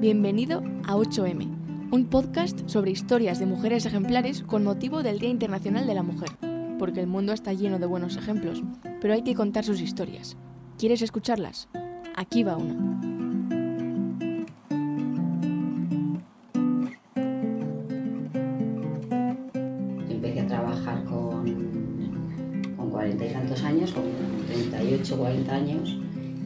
Bienvenido 0.00 0.62
a 0.86 0.96
8M, 0.96 1.90
un 1.90 2.06
podcast 2.06 2.66
sobre 2.70 2.90
historias 2.90 3.38
de 3.38 3.44
mujeres 3.44 3.84
ejemplares 3.84 4.42
con 4.42 4.64
motivo 4.64 5.02
del 5.02 5.18
Día 5.18 5.28
Internacional 5.28 5.86
de 5.86 5.94
la 5.94 6.02
Mujer, 6.02 6.30
porque 6.78 7.00
el 7.00 7.06
mundo 7.06 7.34
está 7.34 7.52
lleno 7.52 7.78
de 7.78 7.84
buenos 7.84 8.16
ejemplos, 8.16 8.62
pero 9.02 9.12
hay 9.12 9.20
que 9.20 9.34
contar 9.34 9.62
sus 9.62 9.82
historias. 9.82 10.38
¿Quieres 10.78 11.02
escucharlas? 11.02 11.68
Aquí 12.16 12.42
va 12.44 12.56
una. 12.56 12.72
Empecé 20.08 20.40
a 20.40 20.46
trabajar 20.46 21.04
con, 21.04 22.74
con 22.74 22.90
40 22.90 23.26
y 23.26 23.32
tantos 23.34 23.62
años, 23.64 23.92
con 23.92 24.04
38, 24.46 25.18
40 25.18 25.54
años, 25.54 25.98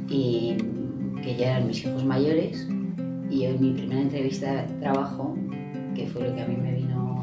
y 0.08 0.56
que 1.22 1.36
ya 1.36 1.52
eran 1.52 1.68
mis 1.68 1.84
hijos 1.84 2.04
mayores. 2.04 2.66
Mi 3.60 3.72
primera 3.72 4.00
entrevista 4.02 4.62
de 4.66 4.74
trabajo, 4.80 5.36
que 5.94 6.06
fue 6.06 6.28
lo 6.28 6.34
que 6.34 6.42
a 6.42 6.46
mí 6.48 6.56
me 6.56 6.74
vino, 6.74 7.22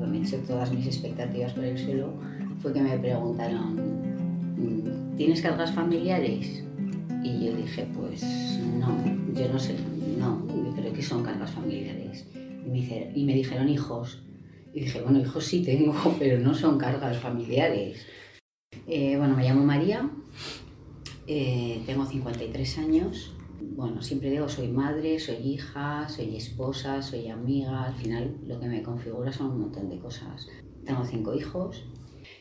que 0.00 0.06
me 0.06 0.18
echó 0.18 0.38
todas 0.38 0.72
mis 0.72 0.86
expectativas 0.86 1.52
por 1.52 1.64
el 1.64 1.76
suelo, 1.78 2.14
fue 2.60 2.72
que 2.72 2.80
me 2.80 2.98
preguntaron, 2.98 3.76
¿tienes 5.16 5.42
cargas 5.42 5.72
familiares? 5.72 6.64
Y 7.22 7.44
yo 7.46 7.54
dije, 7.56 7.86
pues 7.94 8.22
no, 8.78 8.88
yo 9.34 9.52
no 9.52 9.58
sé, 9.58 9.74
no, 10.18 10.42
pero 10.74 10.92
¿qué 10.92 11.02
son 11.02 11.22
cargas 11.22 11.50
familiares? 11.50 12.26
Y 12.34 12.68
me, 12.68 12.74
dice- 12.74 13.12
y 13.14 13.24
me 13.24 13.34
dijeron 13.34 13.68
hijos. 13.68 14.22
Y 14.72 14.80
dije, 14.80 15.00
bueno, 15.02 15.18
hijos 15.20 15.44
sí 15.44 15.62
tengo, 15.62 15.94
pero 16.18 16.38
no 16.40 16.54
son 16.54 16.78
cargas 16.78 17.18
familiares. 17.18 18.06
Eh, 18.86 19.16
bueno, 19.18 19.36
me 19.36 19.44
llamo 19.44 19.64
María, 19.64 20.08
eh, 21.26 21.82
tengo 21.86 22.06
53 22.06 22.78
años. 22.78 23.34
Bueno, 23.60 24.00
siempre 24.02 24.30
digo, 24.30 24.48
soy 24.48 24.68
madre, 24.68 25.18
soy 25.18 25.36
hija, 25.36 26.08
soy 26.08 26.36
esposa, 26.36 27.02
soy 27.02 27.28
amiga. 27.28 27.84
Al 27.84 27.94
final 27.94 28.36
lo 28.46 28.60
que 28.60 28.66
me 28.66 28.82
configura 28.82 29.32
son 29.32 29.50
un 29.52 29.60
montón 29.60 29.88
de 29.88 29.98
cosas. 29.98 30.48
Tengo 30.84 31.04
cinco 31.04 31.34
hijos. 31.34 31.84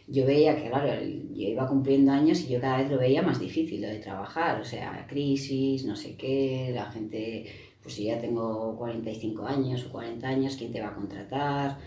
Yo 0.07 0.25
veía 0.25 0.55
que, 0.55 0.69
claro, 0.69 1.01
yo 1.03 1.47
iba 1.47 1.67
cumpliendo 1.67 2.11
años 2.11 2.41
y 2.41 2.49
yo 2.49 2.61
cada 2.61 2.77
vez 2.77 2.91
lo 2.91 2.97
veía 2.97 3.21
más 3.21 3.39
difícil 3.39 3.81
lo 3.81 3.87
de 3.87 3.99
trabajar. 3.99 4.61
O 4.61 4.65
sea, 4.65 5.05
crisis, 5.07 5.85
no 5.85 5.95
sé 5.95 6.15
qué, 6.15 6.71
la 6.73 6.91
gente, 6.91 7.45
pues 7.81 7.95
si 7.95 8.05
ya 8.05 8.19
tengo 8.19 8.75
45 8.77 9.45
años 9.45 9.85
o 9.85 9.91
40 9.91 10.27
años, 10.27 10.55
¿quién 10.55 10.71
te 10.71 10.81
va 10.81 10.89
a 10.89 10.95
contratar? 10.95 11.79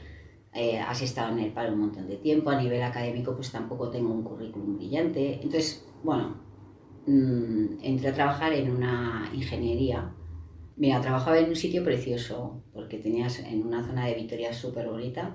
Eh, 0.52 0.78
has 0.78 1.00
estado 1.02 1.32
en 1.32 1.44
el 1.44 1.52
paro 1.52 1.72
un 1.72 1.80
montón 1.80 2.08
de 2.08 2.16
tiempo, 2.16 2.50
a 2.50 2.60
nivel 2.60 2.82
académico 2.82 3.36
pues 3.36 3.52
tampoco 3.52 3.90
tengo 3.90 4.12
un 4.12 4.22
currículum 4.24 4.76
brillante. 4.76 5.34
Entonces, 5.34 5.86
bueno, 6.02 6.49
mm, 7.10 7.78
entré 7.82 8.08
a 8.08 8.14
trabajar 8.14 8.52
en 8.52 8.70
una 8.70 9.30
ingeniería. 9.32 10.12
Mira, 10.76 11.00
trabajaba 11.00 11.38
en 11.38 11.48
un 11.50 11.56
sitio 11.56 11.84
precioso, 11.84 12.62
porque 12.72 12.98
tenías 12.98 13.38
en 13.40 13.66
una 13.66 13.84
zona 13.86 14.06
de 14.06 14.14
Vitoria 14.14 14.52
súper 14.52 14.88
bonita. 14.88 15.34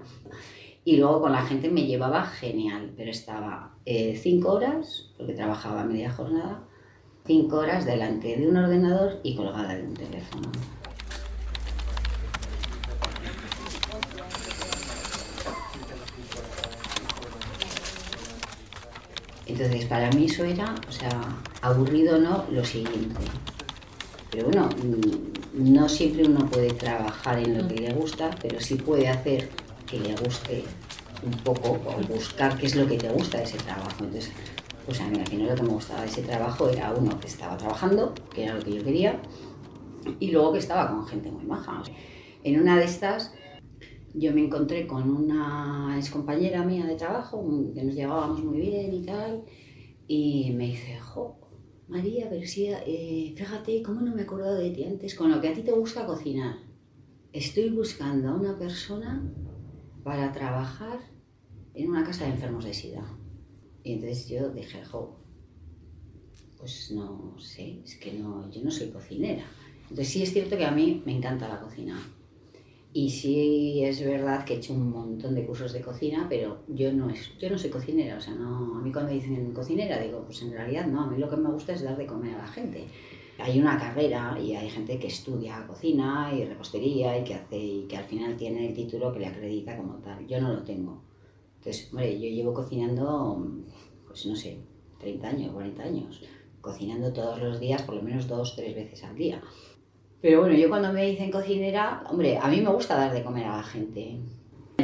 Y 0.83 0.97
luego 0.97 1.21
con 1.21 1.31
la 1.31 1.41
gente 1.41 1.69
me 1.69 1.85
llevaba 1.85 2.23
genial, 2.25 2.93
pero 2.95 3.11
estaba 3.11 3.75
eh, 3.85 4.15
cinco 4.15 4.53
horas, 4.53 5.11
porque 5.17 5.33
trabajaba 5.33 5.83
media 5.83 6.11
jornada, 6.11 6.63
cinco 7.25 7.57
horas 7.57 7.85
delante 7.85 8.37
de 8.37 8.47
un 8.47 8.57
ordenador 8.57 9.19
y 9.23 9.35
colgada 9.35 9.75
de 9.75 9.83
un 9.83 9.93
teléfono. 9.93 10.51
Entonces, 19.45 19.85
para 19.85 20.09
mí 20.11 20.25
eso 20.25 20.43
era, 20.43 20.75
o 20.87 20.91
sea, 20.91 21.09
aburrido 21.61 22.17
no, 22.17 22.45
lo 22.51 22.65
siguiente. 22.65 23.19
Pero 24.31 24.47
bueno, 24.47 24.69
mm, 24.69 25.73
no 25.73 25.87
siempre 25.87 26.25
uno 26.25 26.45
puede 26.47 26.71
trabajar 26.73 27.39
en 27.39 27.57
lo 27.57 27.67
que 27.67 27.75
le 27.75 27.93
gusta, 27.93 28.31
pero 28.41 28.59
sí 28.59 28.75
puede 28.75 29.07
hacer 29.07 29.49
que 29.85 29.99
le 29.99 30.15
guste 30.15 30.63
un 31.23 31.31
poco 31.43 31.79
o 31.85 32.13
buscar 32.13 32.57
qué 32.57 32.65
es 32.65 32.75
lo 32.75 32.87
que 32.87 32.97
te 32.97 33.09
gusta 33.09 33.37
de 33.37 33.43
ese 33.43 33.57
trabajo. 33.57 33.91
Entonces, 33.99 34.31
pues 34.85 34.99
a 34.99 35.07
mí 35.07 35.19
al 35.19 35.27
final 35.27 35.47
lo 35.47 35.55
que 35.55 35.63
me 35.63 35.69
gustaba 35.69 36.01
de 36.01 36.07
ese 36.07 36.21
trabajo 36.21 36.69
era 36.69 36.91
uno 36.91 37.19
que 37.19 37.27
estaba 37.27 37.57
trabajando, 37.57 38.13
que 38.33 38.43
era 38.43 38.55
lo 38.55 38.61
que 38.61 38.73
yo 38.73 38.83
quería, 38.83 39.19
y 40.19 40.31
luego 40.31 40.53
que 40.53 40.59
estaba 40.59 40.89
con 40.89 41.07
gente 41.07 41.31
muy 41.31 41.45
maja. 41.45 41.81
En 42.43 42.61
una 42.61 42.77
de 42.77 42.85
estas 42.85 43.33
yo 44.17 44.33
me 44.33 44.45
encontré 44.45 44.87
con 44.87 45.09
una 45.09 45.95
excompañera 45.97 46.63
mía 46.63 46.85
de 46.85 46.95
trabajo, 46.95 47.43
que 47.73 47.83
nos 47.83 47.95
llevábamos 47.95 48.43
muy 48.43 48.59
bien 48.59 48.93
y 48.93 49.01
tal, 49.01 49.43
y 50.07 50.51
me 50.51 50.67
dice, 50.67 50.97
jo, 50.99 51.39
María, 51.87 52.27
pero 52.29 52.47
sí, 52.47 52.67
eh, 52.69 53.33
fíjate, 53.35 53.83
¿cómo 53.83 54.01
no 54.01 54.15
me 54.15 54.21
he 54.21 54.23
acordado 54.23 54.57
de 54.57 54.71
ti 54.71 54.85
antes? 54.85 55.15
Con 55.15 55.31
lo 55.31 55.41
que 55.41 55.49
a 55.49 55.53
ti 55.53 55.61
te 55.61 55.71
gusta 55.71 56.05
cocinar. 56.05 56.57
Estoy 57.33 57.69
buscando 57.69 58.29
a 58.29 58.35
una 58.35 58.57
persona 58.57 59.21
para 60.03 60.31
trabajar 60.31 60.99
en 61.73 61.89
una 61.89 62.03
casa 62.03 62.25
de 62.25 62.31
enfermos 62.31 62.63
de 62.63 62.73
SIDA. 62.73 63.05
Y 63.83 63.93
entonces 63.93 64.29
yo 64.29 64.49
dije, 64.49 64.83
jo, 64.85 65.19
pues 66.57 66.91
no 66.91 67.37
sé, 67.37 67.81
es 67.83 67.97
que 67.97 68.13
no, 68.13 68.49
yo 68.49 68.63
no 68.63 68.71
soy 68.71 68.89
cocinera. 68.89 69.43
Entonces 69.81 70.07
sí 70.07 70.23
es 70.23 70.31
cierto 70.31 70.57
que 70.57 70.65
a 70.65 70.71
mí 70.71 71.03
me 71.05 71.15
encanta 71.15 71.49
la 71.49 71.59
cocina. 71.59 71.99
Y 72.97 73.09
sí 73.09 73.83
es 73.83 74.01
verdad 74.05 74.45
que 74.45 74.53
he 74.53 74.57
hecho 74.57 74.73
un 74.73 74.89
montón 74.89 75.35
de 75.35 75.45
cursos 75.45 75.73
de 75.73 75.81
cocina, 75.81 76.27
pero 76.29 76.59
yo 76.69 76.93
no, 76.93 77.09
es, 77.09 77.37
yo 77.37 77.49
no 77.49 77.57
soy 77.57 77.69
cocinera. 77.69 78.15
O 78.15 78.21
sea, 78.21 78.33
no, 78.35 78.77
a 78.77 78.81
mí 78.81 78.89
cuando 78.89 79.11
dicen 79.11 79.51
cocinera, 79.51 79.99
digo, 79.99 80.23
pues 80.23 80.41
en 80.43 80.53
realidad 80.53 80.87
no, 80.87 81.01
a 81.01 81.07
mí 81.07 81.17
lo 81.17 81.29
que 81.29 81.35
me 81.35 81.51
gusta 81.51 81.73
es 81.73 81.83
dar 81.83 81.97
de 81.97 82.05
comer 82.05 82.35
a 82.35 82.43
la 82.43 82.47
gente. 82.47 82.87
Hay 83.37 83.59
una 83.59 83.77
carrera 83.77 84.39
y 84.39 84.55
hay 84.55 84.69
gente 84.69 84.97
que 84.97 85.07
estudia 85.07 85.67
cocina 85.67 86.31
y 86.33 86.45
repostería 86.45 87.19
y 87.19 87.25
que, 87.25 87.33
hace, 87.33 87.57
y 87.57 87.85
que 87.85 87.97
al 87.97 88.05
final 88.05 88.37
tiene 88.37 88.69
el 88.69 88.73
título 88.73 89.11
que 89.11 89.19
le 89.19 89.27
acredita 89.27 89.75
como 89.75 89.95
tal. 89.95 90.25
Yo 90.25 90.39
no 90.39 90.53
lo 90.53 90.63
tengo. 90.63 91.01
Entonces, 91.57 91.89
hombre, 91.91 92.17
yo 92.17 92.29
llevo 92.29 92.53
cocinando, 92.53 93.45
pues 94.07 94.25
no 94.25 94.37
sé, 94.37 94.57
30 94.99 95.27
años, 95.27 95.51
40 95.51 95.83
años. 95.83 96.21
Cocinando 96.61 97.11
todos 97.11 97.41
los 97.41 97.59
días, 97.59 97.81
por 97.81 97.95
lo 97.95 98.03
menos 98.03 98.29
dos, 98.29 98.55
tres 98.55 98.73
veces 98.73 99.03
al 99.03 99.17
día. 99.17 99.43
Pero 100.21 100.39
bueno, 100.41 100.55
yo 100.55 100.69
cuando 100.69 100.91
me 100.91 101.05
dicen 101.05 101.31
cocinera, 101.31 102.03
hombre, 102.09 102.37
a 102.41 102.47
mí 102.47 102.61
me 102.61 102.69
gusta 102.69 102.95
dar 102.95 103.13
de 103.13 103.23
comer 103.23 103.45
a 103.45 103.57
la 103.57 103.63
gente. 103.63 104.17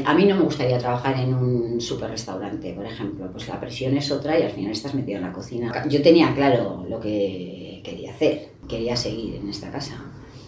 A 0.06 0.14
mí 0.14 0.25
no 0.25 0.36
me 0.36 0.44
gustaría 0.44 0.78
trabajar 0.78 1.19
en 1.19 1.34
un 1.34 1.81
super 1.81 2.09
restaurante, 2.09 2.74
por 2.74 2.86
ejemplo, 2.86 3.30
pues 3.31 3.47
la 3.47 3.59
presión 3.59 3.96
es 3.97 4.09
otra 4.12 4.40
y 4.40 4.44
al 4.44 4.52
final 4.52 4.72
estás 4.72 4.94
metido 4.96 5.18
en 5.18 5.25
la 5.25 5.34
cocina. 5.34 5.88
Yo 5.90 6.02
tenía 6.02 6.34
claro 6.34 6.86
lo 6.90 7.00
que 7.00 7.81
quería 7.84 8.12
hacer, 8.12 8.50
quería 8.68 8.96
seguir 8.96 9.36
en 9.36 9.50
esta 9.50 9.72
casa. 9.72 10.02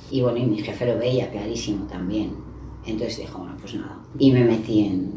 Y 0.09 0.21
bueno, 0.21 0.37
y 0.37 0.45
mi 0.45 0.59
jefe 0.59 0.85
lo 0.85 0.97
veía 0.97 1.29
clarísimo 1.29 1.87
también. 1.87 2.35
Entonces 2.85 3.17
dijo, 3.17 3.39
bueno, 3.39 3.55
pues 3.59 3.75
nada. 3.75 3.97
Y 4.17 4.31
me 4.31 4.43
metí 4.43 4.85
en, 4.85 5.11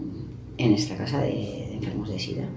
en 0.58 0.72
esta 0.72 0.96
casa 0.96 1.20
de, 1.20 1.32
de 1.32 1.74
enfermos 1.74 2.08
de 2.08 2.18
SIDA. 2.18 2.48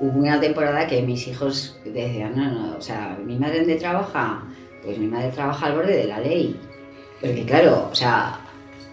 Hubo 0.00 0.18
una 0.18 0.40
temporada 0.40 0.86
que 0.86 1.02
mis 1.02 1.26
hijos 1.28 1.78
decían, 1.84 2.34
no, 2.36 2.50
no, 2.50 2.76
o 2.76 2.80
sea, 2.80 3.16
mi 3.24 3.36
madre 3.38 3.58
dónde 3.58 3.76
trabaja, 3.76 4.42
pues 4.82 4.98
mi 4.98 5.06
madre 5.06 5.28
trabaja 5.30 5.66
al 5.66 5.76
borde 5.76 5.96
de 5.96 6.04
la 6.06 6.20
ley. 6.20 6.58
Porque 7.20 7.44
claro, 7.44 7.88
o 7.90 7.94
sea, 7.94 8.40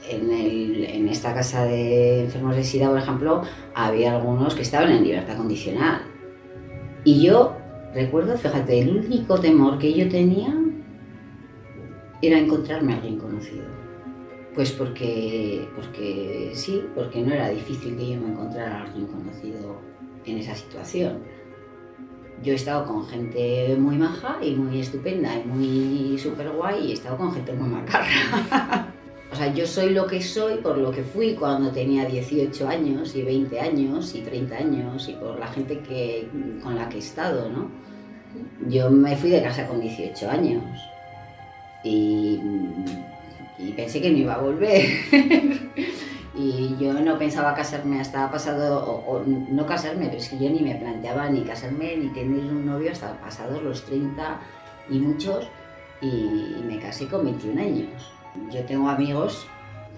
en, 0.10 0.32
el- 0.32 0.86
en 0.86 1.10
esta 1.10 1.34
casa 1.34 1.66
de 1.66 2.26
enfermos 2.26 2.56
de 2.56 2.64
SIDA, 2.64 2.90
por 2.90 3.00
ejemplo, 3.00 3.42
había 3.74 4.16
algunos 4.16 4.54
que 4.56 4.62
estaban 4.62 4.92
en 4.92 5.04
libertad 5.04 5.38
condicional. 5.38 6.02
Y 7.04 7.24
yo 7.24 7.58
recuerdo, 7.96 8.38
fíjate, 8.38 8.80
el 8.80 8.98
único 9.06 9.40
temor 9.40 9.80
que 9.80 9.94
yo 9.94 10.08
tenía 10.08 10.54
era 12.22 12.38
encontrarme 12.38 12.94
a 12.94 12.98
alguien 12.98 13.18
conocido. 13.18 13.66
Pues 14.54 14.72
porque, 14.72 15.68
porque 15.76 16.52
sí, 16.54 16.84
porque 16.94 17.22
no 17.22 17.34
era 17.34 17.50
difícil 17.50 17.98
que 17.98 18.12
yo 18.14 18.22
me 18.22 18.28
encontrara 18.34 18.80
a 18.80 18.84
alguien 18.84 19.08
conocido 19.08 19.80
en 20.26 20.38
esa 20.38 20.56
situación. 20.56 21.20
Yo 22.44 22.54
he 22.54 22.56
estado 22.56 22.86
con 22.86 23.06
gente 23.06 23.76
muy 23.78 23.98
maja 23.98 24.38
y 24.42 24.56
muy 24.56 24.80
estupenda 24.80 25.40
y 25.40 25.48
muy 25.48 26.18
súper 26.18 26.50
guay 26.50 26.88
y 26.88 26.92
he 26.92 26.94
estado 26.94 27.18
con 27.18 27.32
gente 27.32 27.54
muy 27.54 27.70
macarra. 27.70 28.88
o 29.32 29.36
sea, 29.36 29.54
yo 29.54 29.68
soy 29.68 29.92
lo 29.92 30.08
que 30.08 30.22
soy 30.22 30.58
por 30.58 30.78
lo 30.78 30.92
que 30.92 31.04
fui 31.04 31.36
cuando 31.36 31.72
tenía 31.72 32.06
18 32.06 32.68
años 32.68 33.16
y 33.16 33.22
20 33.22 33.60
años 33.60 34.16
y 34.16 34.22
30 34.22 34.56
años 34.56 35.08
y 35.08 35.14
por 35.14 35.40
la 35.40 35.48
gente 35.48 35.80
que, 35.80 36.28
con 36.64 36.76
la 36.76 36.90
que 36.90 36.96
he 36.96 37.00
estado, 37.00 37.50
¿no? 37.50 37.70
Yo 38.68 38.90
me 38.90 39.16
fui 39.16 39.30
de 39.30 39.44
casa 39.44 39.68
con 39.68 39.80
18 39.80 40.30
años 40.30 40.64
y, 41.84 42.40
y 43.60 43.72
pensé 43.76 44.02
que 44.02 44.10
no 44.10 44.18
iba 44.18 44.34
a 44.34 44.42
volver. 44.42 44.84
Y 46.42 46.76
yo 46.80 46.94
no 46.94 47.20
pensaba 47.20 47.54
casarme 47.54 48.02
hasta 48.02 48.32
pasado, 48.32 48.84
o, 48.84 49.18
o 49.18 49.24
no 49.24 49.66
casarme, 49.68 50.08
pero 50.08 50.18
es 50.18 50.30
que 50.30 50.40
yo 50.40 50.50
ni 50.50 50.62
me 50.62 50.74
planteaba 50.74 51.30
ni 51.30 51.42
casarme 51.42 51.96
ni 51.98 52.08
tener 52.10 52.46
un 52.46 52.66
novio 52.66 52.92
hasta 52.92 53.14
pasados 53.22 53.62
los 53.62 53.86
30 53.86 54.40
y 54.90 54.98
muchos, 54.98 55.48
y, 56.02 56.08
y 56.08 56.64
me 56.66 56.80
casé 56.80 57.08
con 57.08 57.26
21 57.26 57.62
años. 57.62 58.12
Yo 58.52 58.64
tengo 58.66 58.90
amigos, 58.90 59.46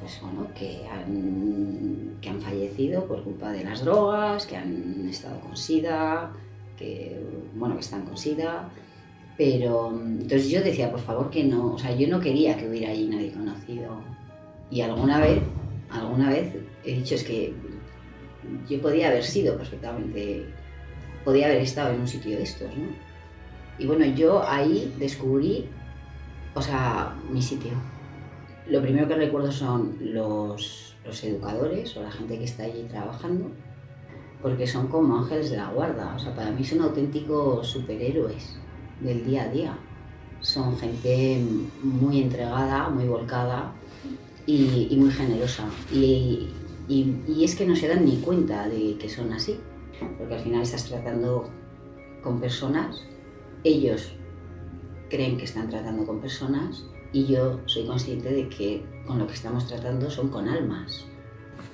pues 0.01 0.19
bueno, 0.21 0.47
que 0.53 0.85
han, 0.89 2.17
que 2.19 2.29
han 2.29 2.41
fallecido 2.41 3.05
por 3.05 3.23
culpa 3.23 3.51
de 3.53 3.63
las 3.63 3.85
drogas, 3.85 4.45
que 4.45 4.57
han 4.57 5.07
estado 5.09 5.39
con 5.39 5.55
SIDA, 5.55 6.29
que 6.77 7.23
bueno, 7.55 7.75
que 7.75 7.81
están 7.81 8.01
con 8.01 8.17
SIDA, 8.17 8.67
pero 9.37 9.93
entonces 9.93 10.49
yo 10.49 10.61
decía, 10.61 10.91
por 10.91 10.99
favor, 10.99 11.29
que 11.29 11.45
no, 11.45 11.75
o 11.75 11.77
sea, 11.77 11.95
yo 11.95 12.09
no 12.09 12.19
quería 12.19 12.57
que 12.57 12.67
hubiera 12.67 12.91
allí 12.91 13.07
nadie 13.07 13.31
conocido. 13.31 14.01
Y 14.69 14.81
alguna 14.81 15.19
vez, 15.19 15.39
alguna 15.93 16.29
vez 16.29 16.55
he 16.83 16.95
dicho, 16.95 17.15
es 17.15 17.23
que 17.23 17.53
yo 18.69 18.81
podía 18.81 19.09
haber 19.09 19.23
sido 19.23 19.57
perfectamente, 19.57 20.45
podía 21.23 21.47
haber 21.47 21.61
estado 21.61 21.93
en 21.93 22.01
un 22.01 22.07
sitio 22.07 22.37
de 22.37 22.43
estos, 22.43 22.75
¿no? 22.75 22.87
Y 23.77 23.87
bueno, 23.87 24.05
yo 24.05 24.47
ahí 24.47 24.93
descubrí, 24.99 25.67
o 26.53 26.61
sea, 26.61 27.15
mi 27.31 27.41
sitio. 27.41 27.71
Lo 28.67 28.81
primero 28.81 29.07
que 29.07 29.15
recuerdo 29.15 29.51
son 29.51 29.97
los, 29.99 30.95
los 31.05 31.23
educadores 31.23 31.97
o 31.97 32.03
la 32.03 32.11
gente 32.11 32.37
que 32.37 32.45
está 32.45 32.63
allí 32.63 32.83
trabajando, 32.83 33.49
porque 34.41 34.67
son 34.67 34.87
como 34.87 35.17
ángeles 35.17 35.49
de 35.49 35.57
la 35.57 35.69
guarda, 35.69 36.13
o 36.15 36.19
sea, 36.19 36.35
para 36.35 36.51
mí 36.51 36.63
son 36.63 36.81
auténticos 36.81 37.67
superhéroes 37.67 38.55
del 38.99 39.25
día 39.25 39.43
a 39.43 39.47
día. 39.47 39.77
Son 40.39 40.77
gente 40.77 41.41
muy 41.81 42.21
entregada, 42.21 42.89
muy 42.89 43.05
volcada 43.05 43.71
y, 44.45 44.95
muy 44.97 45.11
generosa. 45.11 45.67
Y, 45.91 46.49
y, 46.87 47.43
es 47.43 47.55
que 47.55 47.65
no 47.65 47.75
se 47.75 47.87
dan 47.87 48.05
ni 48.05 48.17
cuenta 48.17 48.67
de 48.67 48.97
que 48.97 49.09
son 49.09 49.31
así, 49.31 49.59
porque 50.17 50.35
al 50.35 50.41
final 50.41 50.61
estás 50.61 50.85
tratando 50.85 51.49
con 52.21 52.39
personas, 52.39 53.03
ellos 53.63 54.13
creen 55.09 55.37
que 55.37 55.45
están 55.45 55.69
tratando 55.69 56.05
con 56.05 56.19
personas 56.19 56.85
y 57.11 57.25
yo 57.25 57.59
soy 57.65 57.85
consciente 57.85 58.33
de 58.33 58.49
que 58.49 58.83
con 59.05 59.19
lo 59.19 59.27
que 59.27 59.33
estamos 59.33 59.67
tratando 59.67 60.09
son 60.09 60.29
con 60.29 60.47
almas. 60.47 61.05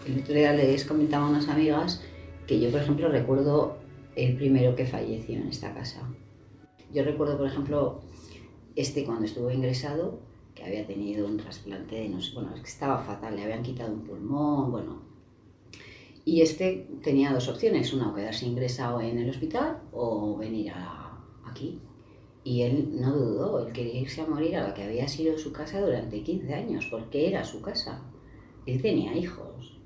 El 0.05 0.19
otro 0.19 0.33
día 0.33 0.53
les 0.53 0.85
comentaba 0.85 1.25
a 1.25 1.29
unas 1.29 1.47
amigas 1.47 2.03
que 2.47 2.59
yo, 2.59 2.69
por 2.71 2.81
ejemplo, 2.81 3.09
recuerdo 3.09 3.77
el 4.15 4.35
primero 4.35 4.75
que 4.75 4.85
falleció 4.85 5.37
en 5.37 5.47
esta 5.47 5.73
casa. 5.73 6.01
Yo 6.91 7.03
recuerdo, 7.03 7.37
por 7.37 7.47
ejemplo, 7.47 8.01
este 8.75 9.05
cuando 9.05 9.25
estuvo 9.25 9.51
ingresado, 9.51 10.19
que 10.59 10.65
había 10.65 10.85
tenido 10.85 11.25
un 11.25 11.37
trasplante 11.37 11.95
de 11.95 12.09
no 12.09 12.21
sé, 12.21 12.33
bueno, 12.33 12.53
es 12.53 12.61
que 12.61 12.67
estaba 12.67 12.99
fatal, 12.99 13.35
le 13.35 13.43
habían 13.43 13.63
quitado 13.63 13.93
un 13.93 14.01
pulmón, 14.01 14.71
bueno. 14.71 15.01
Y 16.25 16.41
este 16.41 16.87
tenía 17.01 17.31
dos 17.31 17.47
opciones, 17.47 17.93
una 17.93 18.11
o 18.11 18.13
quedarse 18.13 18.45
ingresado 18.45 18.99
en 19.01 19.17
el 19.17 19.29
hospital 19.29 19.81
o 19.93 20.37
venir 20.37 20.71
a, 20.75 21.17
aquí. 21.45 21.79
Y 22.43 22.63
él 22.63 22.89
no 22.99 23.15
dudó, 23.15 23.65
él 23.65 23.73
quería 23.73 24.01
irse 24.01 24.21
a 24.21 24.27
morir 24.27 24.57
a 24.57 24.67
la 24.67 24.73
que 24.73 24.83
había 24.83 25.07
sido 25.07 25.37
su 25.37 25.51
casa 25.51 25.81
durante 25.81 26.23
15 26.23 26.53
años, 26.53 26.87
porque 26.91 27.27
era 27.27 27.43
su 27.43 27.61
casa. 27.61 28.01
Él 28.65 28.81
tenía 28.81 29.15
hijos. 29.15 29.79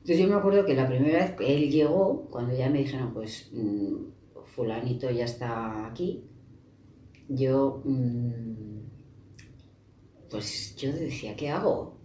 Entonces 0.00 0.20
yo 0.20 0.28
me 0.28 0.36
acuerdo 0.36 0.64
que 0.64 0.74
la 0.74 0.88
primera 0.88 1.18
vez 1.18 1.36
que 1.36 1.54
él 1.54 1.70
llegó, 1.70 2.26
cuando 2.30 2.56
ya 2.56 2.70
me 2.70 2.78
dijeron, 2.78 3.12
pues 3.12 3.50
mm, 3.52 3.94
fulanito 4.54 5.10
ya 5.10 5.24
está 5.24 5.86
aquí, 5.86 6.24
yo, 7.28 7.82
mm, 7.84 8.97
pues 10.30 10.76
yo 10.76 10.92
decía, 10.92 11.36
¿qué 11.36 11.48
hago? 11.48 11.98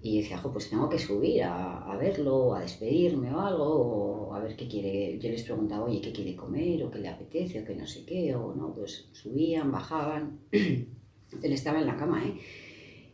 Y 0.00 0.20
decía, 0.20 0.40
pues 0.40 0.70
tengo 0.70 0.88
que 0.88 0.98
subir 0.98 1.42
a, 1.42 1.96
verlo, 1.98 2.54
a 2.54 2.60
despedirme 2.60 3.34
o 3.34 3.40
algo, 3.40 3.64
o 3.64 4.34
a 4.34 4.40
ver 4.40 4.56
qué 4.56 4.68
quiere. 4.68 5.18
Yo 5.18 5.28
les 5.28 5.42
preguntaba, 5.42 5.84
oye, 5.84 6.00
¿qué 6.00 6.12
quiere 6.12 6.36
comer? 6.36 6.84
o 6.84 6.90
qué 6.90 7.00
le 7.00 7.08
apetece, 7.08 7.60
o 7.60 7.64
qué 7.64 7.74
no 7.74 7.86
sé 7.86 8.04
qué, 8.04 8.34
o 8.34 8.54
no, 8.54 8.72
pues 8.72 9.08
subían, 9.12 9.72
bajaban. 9.72 10.38
Él 10.52 11.52
estaba 11.52 11.80
en 11.80 11.86
la 11.86 11.96
cama, 11.96 12.24
¿eh? 12.24 12.38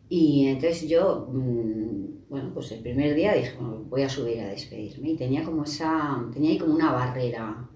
Y 0.09 0.47
entonces 0.47 0.89
yo, 0.89 1.27
mm, 1.33 2.29
bueno, 2.29 2.50
pues 2.53 2.71
el 2.73 2.81
primer 2.81 3.15
día 3.15 3.33
dije, 3.33 3.57
voy 3.59 4.03
a 4.03 4.09
subir 4.09 4.41
a 4.41 4.49
despedirme. 4.49 5.11
Y 5.11 5.17
tenía 5.17 5.43
como 5.43 5.65
esa, 5.65 6.23
tenía 6.33 6.50
ahí 6.50 6.59
como 6.59 6.75
una 6.75 6.93
barrera 6.93 7.69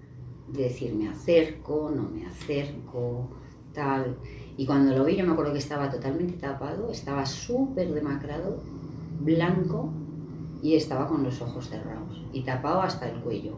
de 0.49 0.65
decir, 0.65 0.95
me 0.95 1.09
acerco, 1.09 1.91
no 1.91 2.03
me 2.11 2.27
acerco, 2.27 3.31
tal. 3.73 4.19
Y 4.59 4.67
cuando 4.67 4.95
lo 4.95 5.05
vi, 5.05 5.17
yo 5.17 5.25
me 5.25 5.33
acuerdo 5.33 5.53
que 5.53 5.61
estaba 5.61 5.89
totalmente 5.89 6.35
tapado, 6.37 6.91
estaba 6.91 7.25
súper 7.25 7.95
demacrado, 7.95 8.61
blanco, 9.21 9.91
y 10.63 10.75
estaba 10.75 11.07
con 11.09 11.23
los 11.23 11.41
ojos 11.41 11.69
cerrados 11.69 12.23
y 12.33 12.43
tapado 12.43 12.83
hasta 12.83 13.09
el 13.09 13.21
cuello. 13.21 13.57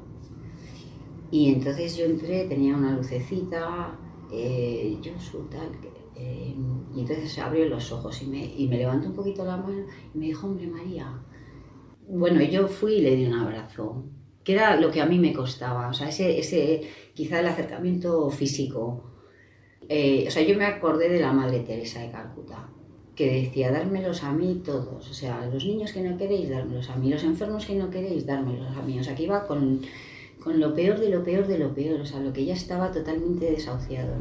Y 1.32 1.52
entonces 1.52 1.97
yo 1.97 2.05
entré, 2.05 2.44
tenía 2.44 2.76
una 2.76 2.93
lucecita, 2.93 3.99
eh, 4.31 4.99
yo 5.00 5.19
su 5.19 5.44
tal, 5.49 5.70
eh, 6.14 6.55
y 6.94 7.00
entonces 7.00 7.38
abrió 7.38 7.67
los 7.67 7.91
ojos 7.91 8.20
y 8.23 8.26
me, 8.26 8.44
y 8.44 8.69
levantó 8.69 9.08
un 9.08 9.14
poquito 9.14 9.44
la 9.44 9.56
mano 9.56 9.87
y 10.14 10.19
me 10.19 10.26
dijo, 10.26 10.47
hombre 10.47 10.67
María. 10.67 11.19
Bueno, 12.06 12.43
yo 12.43 12.69
fui 12.69 12.94
y 12.94 13.00
le 13.00 13.17
di 13.17 13.26
un 13.26 13.35
abrazo 13.35 14.05
que 14.44 14.52
era 14.55 14.76
lo 14.76 14.91
que 14.91 15.00
a 15.00 15.06
mí 15.06 15.19
me 15.19 15.32
costaba, 15.32 15.88
o 15.88 15.93
sea, 15.93 16.08
ese, 16.08 16.38
ese 16.38 16.82
quizá 17.14 17.41
el 17.41 17.47
acercamiento 17.47 18.29
físico. 18.31 19.09
Eh, 19.92 20.25
o 20.28 20.31
sea, 20.31 20.44
yo 20.44 20.56
me 20.56 20.66
acordé 20.66 21.08
de 21.08 21.19
la 21.19 21.32
Madre 21.32 21.60
Teresa 21.60 22.00
de 22.00 22.12
Calcuta, 22.12 22.69
que 23.16 23.42
decía, 23.42 23.72
dármelos 23.72 24.22
a 24.22 24.31
mí 24.31 24.62
todos, 24.64 25.10
o 25.10 25.12
sea, 25.12 25.44
los 25.52 25.64
niños 25.64 25.92
que 25.92 26.00
no 26.00 26.16
queréis, 26.16 26.48
dármelos 26.48 26.88
a 26.90 26.94
mí, 26.94 27.10
los 27.10 27.25
enfermos 27.25 27.66
que 27.66 27.75
no 27.75 27.90
queréis, 27.90 28.25
dármelos 28.25 28.76
a 28.76 28.82
mí, 28.82 29.00
o 29.00 29.02
sea, 29.02 29.16
que 29.16 29.25
iba 29.25 29.48
con, 29.48 29.81
con 30.40 30.60
lo 30.60 30.76
peor 30.76 31.00
de 31.00 31.08
lo 31.08 31.25
peor 31.25 31.48
de 31.48 31.58
lo 31.58 31.75
peor, 31.75 32.00
o 32.02 32.06
sea, 32.06 32.20
lo 32.20 32.32
que 32.32 32.44
ya 32.44 32.54
estaba 32.54 32.92
totalmente 32.92 33.50
desahuciado. 33.50 34.14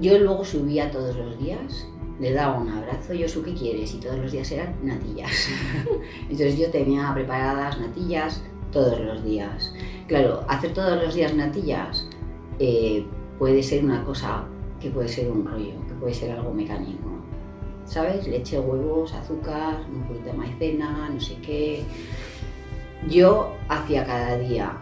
Yo 0.00 0.18
luego 0.18 0.44
subía 0.44 0.90
todos 0.90 1.14
los 1.16 1.38
días, 1.38 1.86
le 2.24 2.32
daba 2.32 2.58
un 2.58 2.70
abrazo, 2.70 3.12
yo 3.12 3.28
su 3.28 3.42
qué 3.42 3.52
quieres 3.52 3.92
y 3.92 3.98
todos 3.98 4.18
los 4.18 4.32
días 4.32 4.50
eran 4.50 4.74
natillas. 4.82 5.30
Entonces 6.22 6.56
yo 6.58 6.70
tenía 6.70 7.12
preparadas 7.12 7.78
natillas 7.78 8.42
todos 8.72 8.98
los 8.98 9.22
días. 9.22 9.74
Claro, 10.06 10.42
hacer 10.48 10.72
todos 10.72 11.02
los 11.02 11.14
días 11.14 11.34
natillas 11.34 12.08
eh, 12.58 13.04
puede 13.38 13.62
ser 13.62 13.84
una 13.84 14.02
cosa 14.04 14.46
que 14.80 14.88
puede 14.88 15.08
ser 15.08 15.30
un 15.30 15.44
rollo, 15.44 15.74
que 15.86 15.92
puede 16.00 16.14
ser 16.14 16.30
algo 16.32 16.50
mecánico. 16.54 17.10
¿Sabes? 17.84 18.26
Leche, 18.26 18.58
huevos, 18.58 19.12
azúcar, 19.12 19.84
un 19.92 20.04
poquito 20.04 20.24
de 20.24 20.32
maicena, 20.32 21.10
no 21.10 21.20
sé 21.20 21.36
qué. 21.42 21.84
Yo 23.06 23.52
hacía 23.68 24.06
cada 24.06 24.38
día 24.38 24.78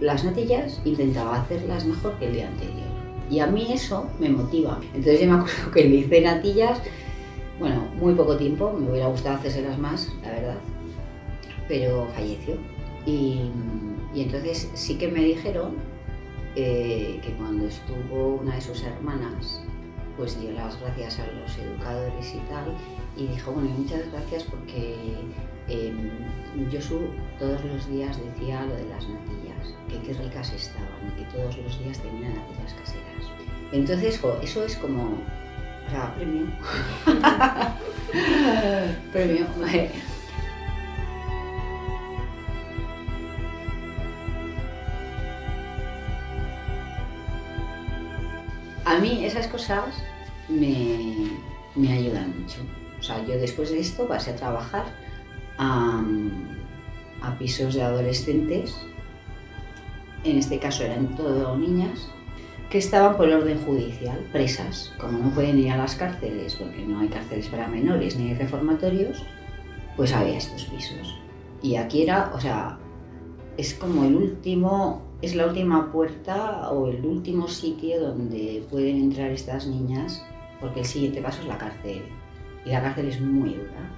las 0.00 0.24
natillas, 0.24 0.80
intentaba 0.84 1.40
hacerlas 1.40 1.84
mejor 1.84 2.16
que 2.20 2.26
el 2.26 2.34
día 2.34 2.46
anterior. 2.46 2.89
Y 3.30 3.38
a 3.38 3.46
mí 3.46 3.68
eso 3.72 4.10
me 4.18 4.28
motiva. 4.28 4.80
Entonces 4.92 5.20
yo 5.20 5.26
me 5.28 5.38
acuerdo 5.38 5.70
que 5.72 5.84
le 5.84 5.96
hice 5.96 6.20
natillas, 6.20 6.80
bueno, 7.58 7.88
muy 7.96 8.14
poco 8.14 8.36
tiempo, 8.36 8.72
me 8.72 8.90
hubiera 8.90 9.06
gustado 9.06 9.36
hacérselas 9.36 9.78
más, 9.78 10.12
la 10.22 10.30
verdad, 10.30 10.58
pero 11.68 12.08
falleció. 12.14 12.56
Y, 13.06 13.50
entonces 14.14 14.68
sí 14.74 14.98
que 14.98 15.08
me 15.08 15.20
dijeron 15.20 15.76
eh, 16.56 17.20
que 17.22 17.32
cuando 17.34 17.66
estuvo 17.66 18.40
una 18.40 18.56
de 18.56 18.60
sus 18.60 18.82
hermanas, 18.82 19.62
pues 20.16 20.40
dio 20.40 20.50
las 20.52 20.78
gracias 20.80 21.20
a 21.20 21.26
los 21.26 21.56
educadores 21.58 22.34
y 22.34 22.38
tal, 22.50 22.74
y 23.16 23.26
dijo, 23.28 23.52
bueno, 23.52 23.70
muchas 23.70 24.10
gracias 24.10 24.44
porque 24.44 24.96
eh, 25.68 25.92
todos 27.38 27.64
los 27.64 27.88
días 27.88 28.18
decía 28.18 28.64
lo 28.64 28.74
de 28.74 28.88
las 28.88 29.08
natillas, 29.08 29.49
que 29.88 30.00
qué 30.00 30.12
ricas 30.14 30.52
estaban 30.52 30.88
y 31.08 31.10
que 31.20 31.24
todos 31.30 31.56
los 31.58 31.78
días 31.82 31.98
tenían 31.98 32.34
natillas 32.34 32.74
caseras. 32.74 33.10
Entonces, 33.72 34.20
eso 34.42 34.64
es 34.64 34.76
como, 34.76 35.18
o 35.86 35.90
sea, 35.90 36.14
premio. 36.14 36.46
premio. 39.12 39.46
A 48.84 48.98
mí 48.98 49.24
esas 49.24 49.46
cosas 49.46 50.02
me, 50.48 51.92
ayudan 51.92 52.40
mucho. 52.40 52.58
O 52.98 53.02
sea, 53.02 53.24
yo 53.24 53.38
después 53.38 53.70
de 53.70 53.78
esto 53.78 54.08
pasé 54.08 54.32
a 54.32 54.36
trabajar 54.36 54.84
a 55.58 56.02
pisos 57.38 57.74
de 57.74 57.82
adolescentes. 57.82 58.74
En 60.24 60.36
este 60.36 60.58
caso 60.58 60.84
eran 60.84 61.14
todo 61.16 61.56
niñas 61.56 62.08
que 62.70 62.78
estaban 62.78 63.16
por 63.16 63.28
orden 63.28 63.58
judicial, 63.64 64.18
presas. 64.32 64.92
Como 65.00 65.18
no 65.18 65.30
pueden 65.30 65.58
ir 65.58 65.72
a 65.72 65.76
las 65.76 65.96
cárceles, 65.96 66.54
porque 66.54 66.84
no 66.86 67.00
hay 67.00 67.08
cárceles 67.08 67.48
para 67.48 67.66
menores 67.66 68.16
ni 68.16 68.28
hay 68.28 68.34
reformatorios, 68.34 69.24
pues 69.96 70.12
había 70.12 70.38
estos 70.38 70.64
pisos. 70.66 71.16
Y 71.62 71.76
aquí 71.76 72.02
era, 72.02 72.32
o 72.34 72.40
sea, 72.40 72.78
es 73.56 73.74
como 73.74 74.04
el 74.04 74.14
último, 74.14 75.02
es 75.20 75.34
la 75.34 75.46
última 75.46 75.90
puerta 75.90 76.70
o 76.70 76.88
el 76.88 77.04
último 77.04 77.48
sitio 77.48 78.00
donde 78.00 78.64
pueden 78.70 78.96
entrar 78.96 79.30
estas 79.30 79.66
niñas, 79.66 80.24
porque 80.60 80.80
el 80.80 80.86
siguiente 80.86 81.20
paso 81.20 81.42
es 81.42 81.48
la 81.48 81.58
cárcel. 81.58 82.02
Y 82.64 82.70
la 82.70 82.82
cárcel 82.82 83.08
es 83.08 83.20
muy 83.20 83.54
dura. 83.54 83.90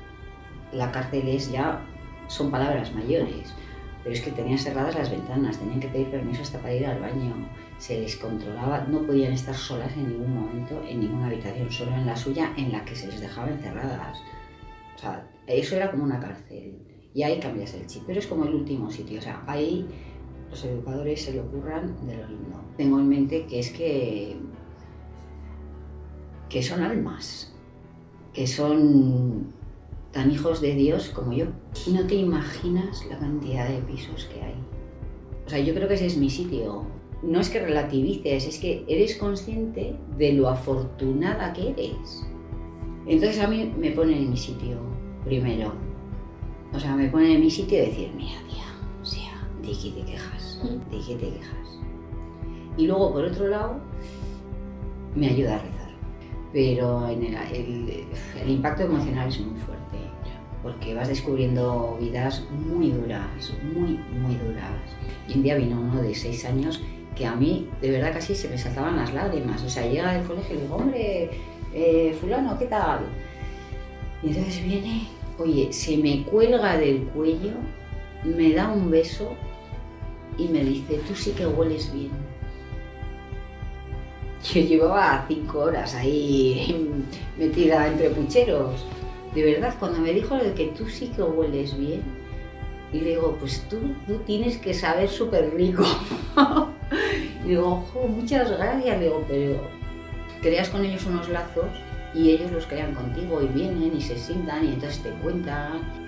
La 0.72 0.90
cárcel 0.90 1.28
es 1.28 1.52
ya, 1.52 1.84
son 2.28 2.50
palabras 2.50 2.94
mayores, 2.94 3.54
pero 4.02 4.14
es 4.14 4.20
que 4.20 4.30
tenían 4.32 4.58
cerradas 4.58 4.94
las 4.94 5.10
ventanas, 5.10 5.58
tenían 5.58 5.80
que 5.80 5.88
pedir 5.88 6.10
permiso 6.10 6.42
hasta 6.42 6.58
para 6.58 6.74
ir 6.74 6.86
al 6.86 7.00
baño 7.00 7.34
se 7.82 7.98
les 7.98 8.14
controlaba, 8.14 8.86
no 8.86 9.02
podían 9.02 9.32
estar 9.32 9.56
solas 9.56 9.92
en 9.96 10.08
ningún 10.08 10.34
momento, 10.34 10.80
en 10.88 11.00
ninguna 11.00 11.26
habitación, 11.26 11.68
solo 11.68 11.92
en 11.96 12.06
la 12.06 12.14
suya, 12.14 12.52
en 12.56 12.70
la 12.70 12.84
que 12.84 12.94
se 12.94 13.08
les 13.08 13.20
dejaba 13.20 13.50
encerradas. 13.50 14.18
O 14.94 14.98
sea, 15.00 15.28
eso 15.48 15.74
era 15.74 15.90
como 15.90 16.04
una 16.04 16.20
cárcel. 16.20 16.78
Y 17.12 17.24
ahí 17.24 17.40
cambias 17.40 17.74
el 17.74 17.84
chip, 17.88 18.04
pero 18.06 18.20
es 18.20 18.28
como 18.28 18.44
el 18.44 18.54
último 18.54 18.88
sitio. 18.88 19.18
O 19.18 19.22
sea, 19.22 19.42
ahí 19.48 19.84
los 20.48 20.64
educadores 20.64 21.22
se 21.22 21.32
le 21.32 21.40
ocurran 21.40 22.06
de 22.06 22.18
lo 22.18 22.28
lindo. 22.28 22.60
Tengo 22.76 23.00
en 23.00 23.08
mente 23.08 23.46
que 23.46 23.58
es 23.58 23.72
que, 23.72 24.36
que 26.48 26.62
son 26.62 26.84
almas, 26.84 27.52
que 28.32 28.46
son 28.46 29.52
tan 30.12 30.30
hijos 30.30 30.60
de 30.60 30.74
Dios 30.74 31.08
como 31.08 31.32
yo. 31.32 31.46
No 31.90 32.06
te 32.06 32.14
imaginas 32.14 33.04
la 33.06 33.18
cantidad 33.18 33.68
de 33.68 33.78
pisos 33.78 34.26
que 34.26 34.42
hay. 34.42 34.54
O 35.46 35.50
sea, 35.50 35.58
yo 35.58 35.74
creo 35.74 35.88
que 35.88 35.94
ese 35.94 36.06
es 36.06 36.16
mi 36.16 36.30
sitio. 36.30 36.84
No 37.22 37.40
es 37.40 37.50
que 37.50 37.60
relativices, 37.60 38.46
es 38.46 38.58
que 38.58 38.84
eres 38.88 39.16
consciente 39.16 39.96
de 40.16 40.32
lo 40.32 40.48
afortunada 40.48 41.52
que 41.52 41.70
eres. 41.70 42.26
Entonces 43.06 43.40
a 43.40 43.48
mí 43.48 43.72
me 43.78 43.90
pone 43.92 44.16
en 44.16 44.30
mi 44.30 44.36
sitio, 44.36 44.78
primero. 45.24 45.72
O 46.72 46.78
sea, 46.78 46.94
me 46.94 47.08
pone 47.08 47.34
en 47.34 47.40
mi 47.40 47.50
sitio 47.50 47.78
decir, 47.78 48.10
mira, 48.16 48.38
tía, 48.48 48.64
o 49.00 49.04
sea, 49.04 49.48
de 49.60 49.72
qué 49.72 49.90
te 49.90 50.04
quejas, 50.04 50.60
de 50.90 50.98
qué 50.98 51.14
te 51.16 51.30
quejas. 51.30 51.78
Y 52.76 52.86
luego, 52.86 53.12
por 53.12 53.24
otro 53.24 53.48
lado, 53.48 53.80
me 55.14 55.28
ayuda 55.28 55.56
a 55.56 55.58
rezar. 55.58 55.81
Pero 56.52 57.08
en 57.08 57.24
el, 57.24 58.50
impacto 58.50 58.82
emocional 58.82 59.28
es 59.28 59.40
muy 59.40 59.58
fuerte 59.60 59.98
porque 60.62 60.94
vas 60.94 61.08
descubriendo 61.08 61.96
vidas 62.00 62.44
muy 62.50 62.90
duras, 62.90 63.52
muy, 63.74 63.98
muy 64.20 64.36
duras. 64.36 64.70
Y 65.28 65.38
un 65.38 65.42
día 65.42 65.56
vino 65.56 65.80
uno 65.80 66.02
de 66.02 66.14
seis 66.14 66.44
años 66.44 66.82
que 67.16 67.26
a 67.26 67.34
mí 67.34 67.68
de 67.80 67.90
verdad 67.90 68.12
casi 68.12 68.34
se 68.34 68.48
me 68.48 68.58
saltaban 68.58 68.96
las 68.96 69.12
lágrimas. 69.12 69.62
O 69.62 69.68
sea, 69.68 69.86
llega 69.86 70.12
del 70.12 70.26
colegio 70.26 70.56
y 70.56 70.60
digo, 70.60 70.76
hombre, 70.76 71.30
eh, 71.74 72.16
fulano, 72.20 72.58
¿qué 72.58 72.66
tal? 72.66 73.00
Y 74.22 74.28
entonces 74.28 74.62
viene, 74.62 75.08
oye, 75.38 75.72
se 75.72 75.96
me 75.96 76.22
cuelga 76.24 76.76
del 76.76 77.04
cuello, 77.08 77.52
me 78.24 78.52
da 78.52 78.68
un 78.70 78.90
beso 78.90 79.34
y 80.38 80.46
me 80.46 80.64
dice, 80.64 81.00
tú 81.08 81.14
sí 81.14 81.32
que 81.32 81.46
hueles 81.46 81.92
bien. 81.92 82.10
Yo 84.42 84.60
llevaba 84.60 85.24
cinco 85.28 85.60
horas 85.60 85.94
ahí 85.94 87.04
metida 87.38 87.86
entre 87.86 88.10
pucheros 88.10 88.84
de 89.34 89.42
verdad, 89.44 89.74
cuando 89.78 89.98
me 90.00 90.12
dijo 90.12 90.38
que 90.54 90.66
tú 90.76 90.88
sí 90.88 91.08
que 91.08 91.22
hueles 91.22 91.76
bien, 91.78 92.02
y 92.92 93.00
le 93.00 93.10
digo, 93.10 93.36
pues 93.40 93.66
tú, 93.70 93.78
tú 94.06 94.18
tienes 94.26 94.58
que 94.58 94.74
saber 94.74 95.08
súper 95.08 95.54
rico. 95.54 95.84
y 97.44 97.48
digo, 97.48 97.66
ojo, 97.66 98.06
muchas 98.06 98.50
gracias. 98.50 98.98
Le 98.98 99.04
digo, 99.06 99.24
pero 99.26 99.60
creas 100.42 100.68
con 100.68 100.84
ellos 100.84 101.06
unos 101.06 101.26
lazos 101.30 101.64
y 102.14 102.30
ellos 102.30 102.52
los 102.52 102.66
crean 102.66 102.94
contigo 102.94 103.40
y 103.40 103.46
vienen 103.46 103.96
y 103.96 104.02
se 104.02 104.18
sientan 104.18 104.66
y 104.66 104.74
entonces 104.74 105.02
te 105.02 105.10
cuentan. 105.22 106.01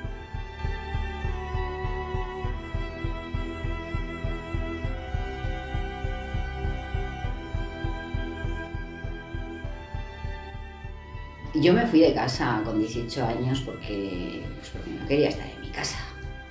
Yo 11.54 11.72
me 11.72 11.86
fui 11.86 12.00
de 12.00 12.12
casa 12.12 12.60
con 12.64 12.80
18 12.80 13.24
años 13.24 13.60
porque, 13.60 14.42
pues 14.56 14.70
porque 14.70 14.90
no 14.90 15.06
quería 15.06 15.28
estar 15.28 15.48
en 15.48 15.60
mi 15.60 15.68
casa, 15.68 15.98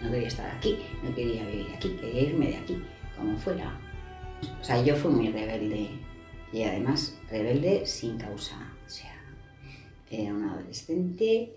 no 0.01 0.09
quería 0.09 0.29
estar 0.29 0.49
aquí, 0.49 0.77
no 1.03 1.13
quería 1.13 1.45
vivir 1.45 1.67
aquí, 1.75 1.89
quería 1.99 2.21
irme 2.21 2.47
de 2.47 2.55
aquí, 2.55 2.81
como 3.17 3.37
fuera. 3.37 3.77
O 4.61 4.63
sea, 4.63 4.81
yo 4.81 4.95
fui 4.95 5.11
muy 5.11 5.27
rebelde 5.27 5.89
y 6.53 6.63
además 6.63 7.19
rebelde 7.29 7.85
sin 7.85 8.17
causa. 8.17 8.55
O 8.85 8.89
sea, 8.89 9.13
era 10.09 10.33
una 10.33 10.53
adolescente 10.53 11.53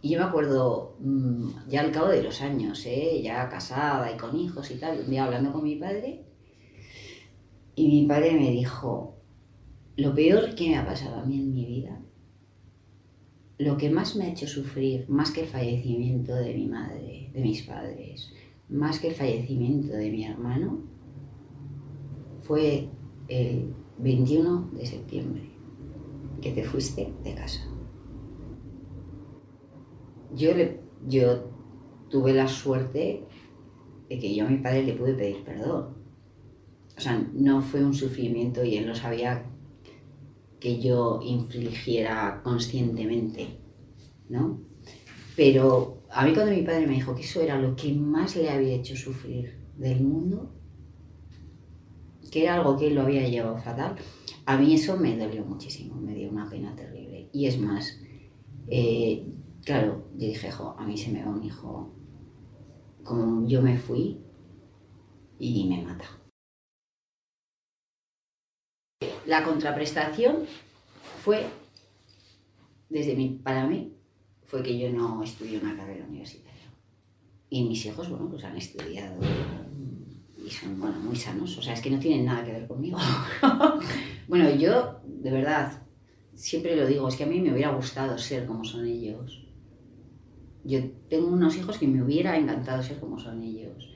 y 0.00 0.08
yo 0.08 0.20
me 0.20 0.26
acuerdo 0.26 0.96
mm, 1.00 1.68
ya 1.68 1.80
al 1.80 1.90
cabo 1.90 2.06
de 2.06 2.22
los 2.22 2.40
años, 2.40 2.86
¿eh? 2.86 3.20
ya 3.20 3.48
casada 3.48 4.12
y 4.12 4.16
con 4.16 4.38
hijos 4.38 4.70
y 4.70 4.76
tal, 4.76 5.00
un 5.00 5.10
día 5.10 5.24
hablando 5.24 5.52
con 5.52 5.64
mi 5.64 5.74
padre 5.74 6.22
y 7.74 7.88
mi 7.88 8.06
padre 8.06 8.34
me 8.34 8.52
dijo, 8.52 9.16
lo 9.96 10.14
peor 10.14 10.54
que 10.54 10.68
me 10.68 10.76
ha 10.76 10.86
pasado 10.86 11.16
a 11.16 11.24
mí 11.24 11.40
en 11.40 11.52
mi 11.52 11.66
vida 11.66 12.00
lo 13.58 13.76
que 13.76 13.90
más 13.90 14.16
me 14.16 14.24
ha 14.24 14.30
hecho 14.30 14.46
sufrir, 14.46 15.08
más 15.08 15.30
que 15.30 15.42
el 15.42 15.46
fallecimiento 15.46 16.34
de 16.34 16.54
mi 16.54 16.66
madre, 16.66 17.30
de 17.32 17.40
mis 17.40 17.62
padres, 17.62 18.32
más 18.68 18.98
que 18.98 19.08
el 19.08 19.14
fallecimiento 19.14 19.92
de 19.92 20.10
mi 20.10 20.24
hermano, 20.24 20.80
fue 22.40 22.88
el 23.28 23.74
21 23.98 24.70
de 24.72 24.86
septiembre, 24.86 25.50
que 26.42 26.52
te 26.52 26.64
fuiste 26.64 27.12
de 27.24 27.34
casa. 27.34 27.60
Yo, 30.34 30.50
yo 31.06 31.50
tuve 32.10 32.34
la 32.34 32.46
suerte 32.46 33.24
de 34.08 34.18
que 34.18 34.34
yo 34.34 34.46
a 34.46 34.50
mi 34.50 34.58
padre 34.58 34.84
le 34.84 34.92
pude 34.92 35.14
pedir 35.14 35.42
perdón. 35.44 35.96
O 36.96 37.00
sea, 37.00 37.26
no 37.34 37.62
fue 37.62 37.84
un 37.84 37.94
sufrimiento 37.94 38.64
y 38.64 38.76
él 38.76 38.86
lo 38.86 38.94
sabía 38.94 39.50
que 40.60 40.80
yo 40.80 41.20
infligiera 41.22 42.40
conscientemente, 42.42 43.58
¿no? 44.28 44.60
Pero 45.36 46.02
a 46.10 46.24
mí 46.24 46.32
cuando 46.32 46.52
mi 46.52 46.62
padre 46.62 46.86
me 46.86 46.94
dijo 46.94 47.14
que 47.14 47.22
eso 47.22 47.40
era 47.42 47.58
lo 47.60 47.76
que 47.76 47.92
más 47.92 48.36
le 48.36 48.50
había 48.50 48.74
hecho 48.74 48.96
sufrir 48.96 49.58
del 49.76 50.02
mundo, 50.02 50.50
que 52.30 52.44
era 52.44 52.54
algo 52.54 52.76
que 52.76 52.88
él 52.88 52.94
lo 52.94 53.02
había 53.02 53.28
llevado 53.28 53.58
fatal, 53.58 53.96
a 54.46 54.56
mí 54.56 54.74
eso 54.74 54.96
me 54.96 55.16
dolió 55.16 55.44
muchísimo, 55.44 55.96
me 55.96 56.14
dio 56.14 56.30
una 56.30 56.48
pena 56.48 56.74
terrible. 56.74 57.28
Y 57.32 57.46
es 57.46 57.60
más, 57.60 58.00
eh, 58.68 59.26
claro, 59.64 60.08
yo 60.16 60.26
dije, 60.26 60.50
jo, 60.50 60.74
a 60.78 60.86
mí 60.86 60.96
se 60.96 61.10
me 61.10 61.22
va 61.22 61.30
un 61.30 61.42
hijo, 61.42 61.92
como 63.04 63.46
yo 63.46 63.60
me 63.60 63.76
fui 63.76 64.20
y 65.38 65.68
me 65.68 65.82
mata. 65.82 66.06
La 69.26 69.42
contraprestación 69.42 70.44
fue, 71.22 71.46
desde 72.88 73.16
mi, 73.16 73.30
para 73.30 73.66
mí, 73.66 73.92
fue 74.44 74.62
que 74.62 74.78
yo 74.78 74.90
no 74.90 75.22
estudié 75.22 75.58
una 75.58 75.76
carrera 75.76 76.04
universitaria. 76.04 76.52
Y 77.50 77.64
mis 77.64 77.84
hijos, 77.86 78.08
bueno, 78.08 78.28
pues 78.28 78.44
han 78.44 78.56
estudiado 78.56 79.20
y 80.46 80.50
son, 80.50 80.78
bueno, 80.78 81.00
muy 81.00 81.16
sanos. 81.16 81.58
O 81.58 81.62
sea, 81.62 81.74
es 81.74 81.80
que 81.80 81.90
no 81.90 81.98
tienen 81.98 82.24
nada 82.24 82.44
que 82.44 82.52
ver 82.52 82.68
conmigo. 82.68 82.98
bueno, 84.28 84.48
yo, 84.54 85.00
de 85.04 85.30
verdad, 85.32 85.82
siempre 86.34 86.76
lo 86.76 86.86
digo, 86.86 87.08
es 87.08 87.16
que 87.16 87.24
a 87.24 87.26
mí 87.26 87.40
me 87.40 87.52
hubiera 87.52 87.72
gustado 87.72 88.16
ser 88.18 88.46
como 88.46 88.64
son 88.64 88.86
ellos. 88.86 89.44
Yo 90.62 90.80
tengo 91.08 91.28
unos 91.28 91.56
hijos 91.56 91.78
que 91.78 91.88
me 91.88 92.02
hubiera 92.02 92.36
encantado 92.36 92.82
ser 92.82 93.00
como 93.00 93.18
son 93.18 93.42
ellos. 93.42 93.92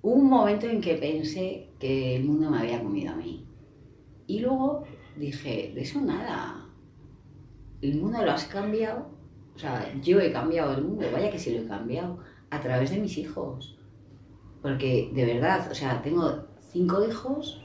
Hubo 0.00 0.14
un 0.14 0.28
momento 0.28 0.66
en 0.66 0.80
que 0.80 0.94
pensé 0.94 1.70
que 1.78 2.16
el 2.16 2.24
mundo 2.24 2.50
me 2.50 2.58
había 2.58 2.82
comido 2.82 3.12
a 3.12 3.16
mí. 3.16 3.46
Y 4.26 4.40
luego 4.40 4.84
dije, 5.16 5.72
de 5.74 5.82
eso 5.82 6.00
nada. 6.00 6.66
El 7.80 8.00
mundo 8.00 8.24
lo 8.24 8.32
has 8.32 8.44
cambiado. 8.44 9.10
O 9.54 9.58
sea, 9.58 9.92
yo 10.00 10.20
he 10.20 10.32
cambiado 10.32 10.74
el 10.74 10.82
mundo, 10.82 11.06
vaya 11.12 11.30
que 11.30 11.38
sí 11.38 11.54
lo 11.54 11.62
he 11.62 11.68
cambiado, 11.68 12.18
a 12.50 12.60
través 12.60 12.90
de 12.90 12.98
mis 12.98 13.18
hijos. 13.18 13.78
Porque 14.62 15.10
de 15.14 15.24
verdad, 15.26 15.70
o 15.70 15.74
sea, 15.74 16.02
tengo 16.02 16.46
cinco 16.72 17.04
hijos 17.06 17.60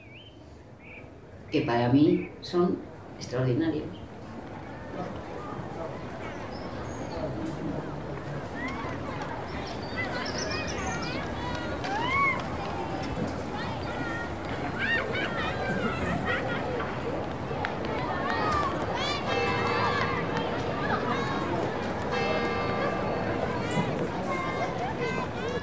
que 1.50 1.62
para 1.62 1.90
mí 1.90 2.30
son 2.42 2.78
extraordinarios. 3.18 3.88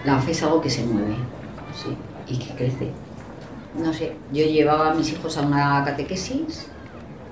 La 0.06 0.20
fe 0.20 0.25
es 0.36 0.42
algo 0.42 0.60
que 0.60 0.68
se 0.68 0.84
mueve, 0.84 1.16
y 2.28 2.36
que 2.36 2.54
crece. 2.54 2.90
No 3.74 3.92
sé, 3.92 4.12
yo 4.32 4.44
llevaba 4.44 4.90
a 4.90 4.94
mis 4.94 5.12
hijos 5.12 5.38
a 5.38 5.42
una 5.42 5.82
catequesis 5.84 6.66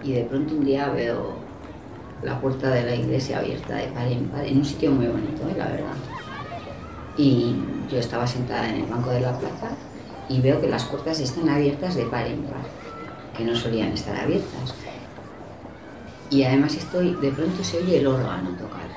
y 0.03 0.13
de 0.13 0.25
pronto 0.25 0.55
un 0.55 0.65
día 0.65 0.89
veo 0.89 1.35
la 2.23 2.41
puerta 2.41 2.71
de 2.71 2.83
la 2.85 2.95
iglesia 2.95 3.39
abierta 3.39 3.77
de 3.77 3.89
par 3.89 4.07
en 4.07 4.29
par, 4.29 4.47
en 4.47 4.59
un 4.59 4.65
sitio 4.65 4.91
muy 4.91 5.07
bonito, 5.07 5.43
¿eh? 5.49 5.55
la 5.57 5.67
verdad. 5.67 5.97
Y 7.19 7.57
yo 7.91 7.99
estaba 7.99 8.27
sentada 8.27 8.69
en 8.71 8.77
el 8.77 8.87
banco 8.87 9.11
de 9.11 9.21
la 9.21 9.39
plaza 9.39 9.71
y 10.29 10.41
veo 10.41 10.61
que 10.61 10.69
las 10.69 10.85
puertas 10.85 11.21
están 11.21 11.49
abiertas 11.51 11.95
de 11.97 12.05
par 12.05 12.27
en 12.27 12.43
par, 12.45 12.65
que 13.37 13.45
no 13.45 13.55
solían 13.55 13.93
estar 13.93 14.17
abiertas. 14.17 14.75
Y 16.31 16.43
además 16.45 16.75
estoy, 16.75 17.15
de 17.17 17.31
pronto 17.31 17.63
se 17.63 17.79
oye 17.79 17.99
el 17.99 18.07
órgano 18.07 18.51
tocar. 18.51 18.89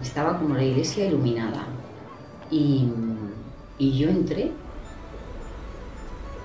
Estaba 0.00 0.38
como 0.38 0.54
la 0.54 0.62
iglesia 0.62 1.06
iluminada. 1.06 1.64
Y, 2.50 2.88
y 3.78 3.98
yo 3.98 4.08
entré 4.08 4.52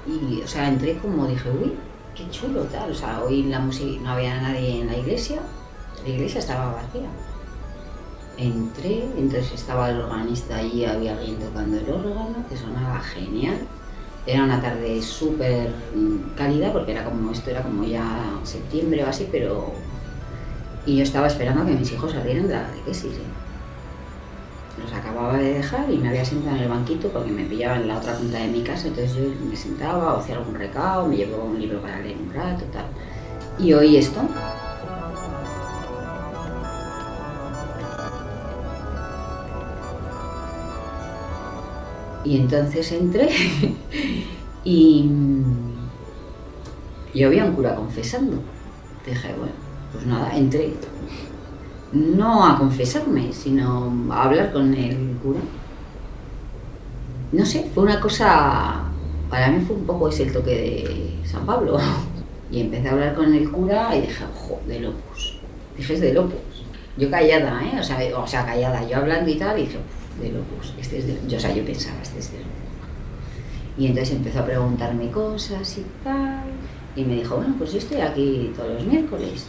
y, 0.08 0.42
o 0.42 0.48
sea, 0.48 0.68
entré 0.68 0.98
como 0.98 1.28
dije, 1.28 1.50
uy, 1.50 1.74
qué 2.16 2.30
chulo 2.30 2.64
tal. 2.64 2.92
O 2.92 2.96
sea, 2.96 3.22
hoy 3.22 3.44
la 3.44 3.60
música, 3.60 4.00
no 4.02 4.12
había 4.12 4.42
nadie 4.42 4.82
en 4.82 4.88
la 4.88 4.98
iglesia, 4.98 5.40
la 6.04 6.10
iglesia 6.10 6.40
estaba 6.40 6.74
vacía. 6.74 7.10
Entré, 8.38 9.04
entonces 9.18 9.52
estaba 9.54 9.90
el 9.90 10.00
organista 10.00 10.58
allí, 10.58 10.86
había 10.86 11.18
alguien 11.18 11.38
tocando 11.38 11.78
el 11.78 11.90
órgano, 11.90 12.46
que 12.50 12.58
sonaba 12.58 13.00
genial. 13.02 13.58
Era 14.26 14.44
una 14.44 14.62
tarde 14.62 15.02
súper 15.02 15.70
mm, 15.96 16.36
cálida 16.36 16.72
porque 16.72 16.92
era 16.92 17.04
como, 17.04 17.32
esto 17.32 17.50
era 17.50 17.62
como 17.64 17.84
ya 17.84 18.40
septiembre 18.44 19.04
o 19.04 19.08
así, 19.08 19.28
pero... 19.32 19.74
Y 20.86 20.98
yo 20.98 21.04
estaba 21.04 21.28
esperando 21.28 21.64
a 21.64 21.66
que 21.66 21.74
mis 21.74 21.92
hijos 21.92 22.12
salieran 22.12 22.48
de 22.48 22.54
la 22.56 22.68
catequesis. 22.68 23.14
¿eh? 23.14 23.49
Los 24.82 24.94
acababa 24.94 25.38
de 25.38 25.56
dejar 25.56 25.92
y 25.92 25.98
me 25.98 26.10
había 26.10 26.24
sentado 26.24 26.56
en 26.56 26.64
el 26.64 26.70
banquito 26.70 27.10
porque 27.10 27.32
me 27.32 27.44
pillaba 27.46 27.78
en 27.78 27.88
la 27.88 27.98
otra 27.98 28.16
punta 28.18 28.38
de 28.38 28.48
mi 28.48 28.62
casa, 28.62 28.88
entonces 28.88 29.16
yo 29.16 29.24
me 29.50 29.56
sentaba 29.56 30.14
o 30.14 30.18
hacía 30.20 30.38
algún 30.38 30.56
recao, 30.56 31.08
me 31.08 31.18
llevaba 31.18 31.44
un 31.44 31.60
libro 31.60 31.82
para 31.82 32.00
leer 32.00 32.18
un 32.18 32.34
rato, 32.34 32.66
tal. 32.72 32.86
Y 33.58 33.74
oí 33.74 33.98
esto. 33.98 34.22
Y 42.24 42.38
entonces 42.38 42.92
entré 42.92 43.30
y 44.64 45.10
yo 47.14 47.28
había 47.28 47.46
un 47.46 47.54
cura 47.54 47.76
confesando. 47.76 48.38
Dije, 49.06 49.34
bueno, 49.38 49.54
pues 49.92 50.06
nada, 50.06 50.36
entré. 50.38 50.74
No 51.92 52.46
a 52.46 52.58
confesarme, 52.58 53.34
sino 53.34 53.92
a 54.12 54.24
hablar 54.24 54.54
con 54.54 54.74
el 54.74 55.18
cura. 55.24 55.40
No 57.32 57.46
sé, 57.46 57.70
fue 57.74 57.84
una 57.84 58.00
cosa, 58.00 58.84
para 59.30 59.50
mí 59.50 59.64
fue 59.66 59.76
un 59.76 59.86
poco 59.86 60.10
ese 60.10 60.24
el 60.24 60.34
toque 60.34 60.52
de 60.52 61.28
San 61.28 61.46
Pablo. 61.46 61.78
Y 62.52 62.62
empecé 62.62 62.90
a 62.90 62.94
hablar 62.94 63.14
con 63.14 63.34
el 63.34 63.52
cura 63.52 63.96
y 63.96 64.02
dije, 64.02 64.24
ojo, 64.24 64.60
de 64.68 64.80
locos. 64.80 65.40
Dije, 65.78 65.94
es 65.94 66.02
de 66.02 66.14
locos. 66.14 66.40
Yo 66.98 67.10
callada, 67.12 67.62
¿eh? 67.64 67.80
O 67.80 67.84
sea, 67.84 68.00
o 68.18 68.26
sea, 68.26 68.46
callada, 68.46 68.88
yo 68.88 68.98
hablando 68.98 69.30
y 69.30 69.36
tal, 69.36 69.60
y 69.60 69.64
dije, 69.64 69.78
de 70.20 70.32
locos. 70.32 70.74
Este 70.80 70.98
es. 70.98 71.06
Yo, 71.28 71.38
o 71.38 71.40
sea, 71.40 71.54
yo 71.54 71.64
pensaba, 71.64 72.02
este 72.02 72.20
es 72.20 72.32
de 72.32 72.40
locos. 72.40 72.50
Y 73.78 73.88
entonces 73.88 74.16
empezó 74.16 74.40
a 74.40 74.46
preguntarme 74.46 75.12
cosas 75.12 75.78
y 75.78 75.86
tal. 76.04 76.44
Y 76.96 77.06
me 77.06 77.16
dijo, 77.16 77.38
bueno, 77.38 77.54
pues 77.58 77.72
yo 77.72 77.78
estoy 77.78 78.02
aquí 78.02 78.52
todos 78.56 78.74
los 78.74 78.86
miércoles. 78.86 79.46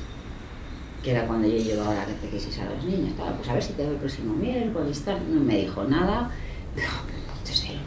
Que 1.03 1.13
era 1.13 1.27
cuando 1.27 1.49
yo 1.49 1.57
llevaba 1.57 1.95
la 1.95 2.05
catequesis 2.05 2.59
a 2.59 2.67
los 2.67 2.85
niños. 2.85 3.15
Pues 3.17 3.49
a 3.49 3.55
ver 3.55 3.63
si 3.63 3.73
te 3.73 3.85
doy 3.85 3.95
el 3.95 3.99
próximo 3.99 4.35
miércoles. 4.35 5.03
Tal. 5.03 5.19
No 5.33 5.41
me 5.41 5.59
dijo 5.59 5.85
nada. 5.85 6.31
Dijo, 6.77 7.03
este 7.45 7.79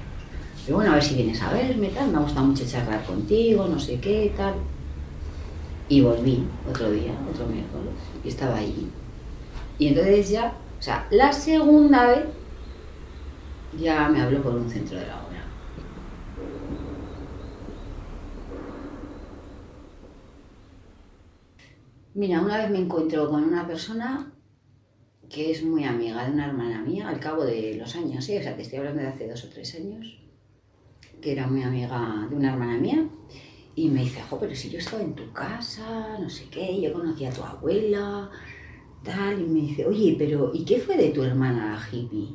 Pero 0.66 0.78
bueno, 0.78 0.92
a 0.92 0.96
ver 0.96 1.04
si 1.04 1.16
vienes 1.16 1.42
a 1.42 1.52
verme, 1.52 1.90
tal. 1.90 2.10
Me 2.10 2.18
ha 2.18 2.22
gustado 2.22 2.48
mucho 2.48 2.66
charlar 2.66 3.04
contigo, 3.06 3.68
no 3.68 3.80
sé 3.80 4.00
qué, 4.00 4.34
tal. 4.36 4.56
Y 5.90 6.02
volví 6.02 6.44
otro 6.70 6.92
día, 6.92 7.12
otro 7.32 7.46
miércoles. 7.46 7.94
Y 8.24 8.30
estaba 8.30 8.58
allí. 8.58 8.90
Y 9.80 9.88
entonces 9.88 10.30
ya, 10.30 10.54
o 10.80 10.82
sea, 10.82 11.08
la 11.12 11.34
segunda 11.34 12.08
vez 12.08 12.26
ya 13.80 14.08
me 14.10 14.22
habló 14.22 14.42
por 14.42 14.56
un 14.56 14.70
centro 14.70 14.98
de 14.98 15.08
la 15.08 15.16
obra. 15.16 15.33
Mira, 22.16 22.42
una 22.42 22.58
vez 22.58 22.70
me 22.70 22.78
encuentro 22.78 23.28
con 23.28 23.44
una 23.44 23.66
persona 23.66 24.32
que 25.30 25.50
es 25.50 25.64
muy 25.64 25.84
amiga 25.84 26.24
de 26.24 26.32
una 26.32 26.46
hermana 26.46 26.80
mía, 26.84 27.10
al 27.10 27.20
cabo 27.20 27.44
de 27.44 27.74
los 27.74 27.96
años, 27.96 28.24
¿sí? 28.24 28.38
o 28.38 28.44
sea, 28.44 28.56
te 28.56 28.62
estoy 28.62 28.78
hablando 28.78 29.02
de 29.02 29.08
hace 29.08 29.28
dos 29.28 29.44
o 29.46 29.50
tres 29.50 29.74
años, 29.74 30.20
que 31.20 31.32
era 31.32 31.48
muy 31.48 31.64
amiga 31.64 32.28
de 32.30 32.36
una 32.36 32.54
hermana 32.54 32.78
mía, 32.78 33.10
y 33.74 33.90
me 33.90 34.02
dice, 34.02 34.22
jo, 34.22 34.38
pero 34.40 34.54
si 34.54 34.70
yo 34.70 34.78
estaba 34.78 35.02
en 35.02 35.16
tu 35.16 35.34
casa, 35.34 36.20
no 36.20 36.30
sé 36.30 36.46
qué, 36.52 36.80
yo 36.80 36.94
conocí 36.94 37.26
a 37.26 37.34
tu 37.34 37.42
abuela, 37.42 38.30
tal, 39.04 39.42
y 39.42 39.46
me 39.46 39.62
dice, 39.62 39.88
oye, 39.88 40.16
pero 40.16 40.52
¿y 40.54 40.66
qué 40.66 40.78
fue 40.80 40.96
de 40.96 41.10
tu 41.10 41.24
hermana 41.24 41.84
hippie? 41.92 42.30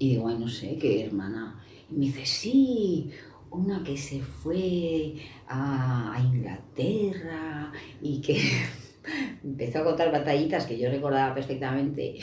Y 0.00 0.08
digo, 0.08 0.26
ay, 0.26 0.38
no 0.38 0.48
sé, 0.48 0.76
¿qué 0.76 1.04
hermana? 1.06 1.62
Y 1.88 1.94
me 1.94 2.06
dice, 2.06 2.26
sí, 2.26 3.12
una 3.50 3.82
que 3.82 3.96
se 3.96 4.20
fue 4.20 5.14
a, 5.48 6.16
Inglaterra 6.22 7.72
y 8.00 8.20
que 8.20 8.38
empezó 9.44 9.80
a 9.80 9.84
contar 9.84 10.12
batallitas 10.12 10.66
que 10.66 10.78
yo 10.78 10.90
recordaba 10.90 11.34
perfectamente. 11.34 12.16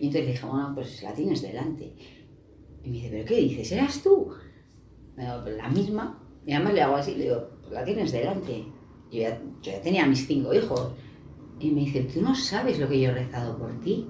Y 0.00 0.06
entonces 0.06 0.26
le 0.26 0.32
dije, 0.32 0.46
bueno, 0.46 0.72
pues 0.74 1.02
la 1.02 1.12
tienes 1.12 1.42
delante. 1.42 1.92
Y 2.84 2.88
me 2.88 2.96
dice, 2.96 3.08
¿pero 3.10 3.24
qué 3.24 3.36
dices? 3.36 3.72
¿Eras 3.72 4.02
tú? 4.02 4.28
Pues 5.14 5.56
la 5.56 5.68
misma. 5.68 6.22
Y 6.46 6.52
además 6.52 6.74
le 6.74 6.82
hago 6.82 6.96
así, 6.96 7.14
le 7.14 7.24
digo, 7.24 7.48
pues 7.60 7.72
la 7.72 7.84
tienes 7.84 8.12
delante. 8.12 8.64
Yo 9.10 9.20
ya, 9.20 9.40
yo 9.62 9.72
ya 9.72 9.80
tenía 9.80 10.06
mis 10.06 10.26
cinco 10.26 10.52
hijos. 10.52 10.92
Y 11.60 11.70
me 11.70 11.80
dice, 11.80 12.02
tú 12.02 12.22
no 12.22 12.34
sabes 12.34 12.78
lo 12.78 12.88
que 12.88 13.00
yo 13.00 13.10
he 13.10 13.14
rezado 13.14 13.58
por 13.58 13.78
ti. 13.80 14.06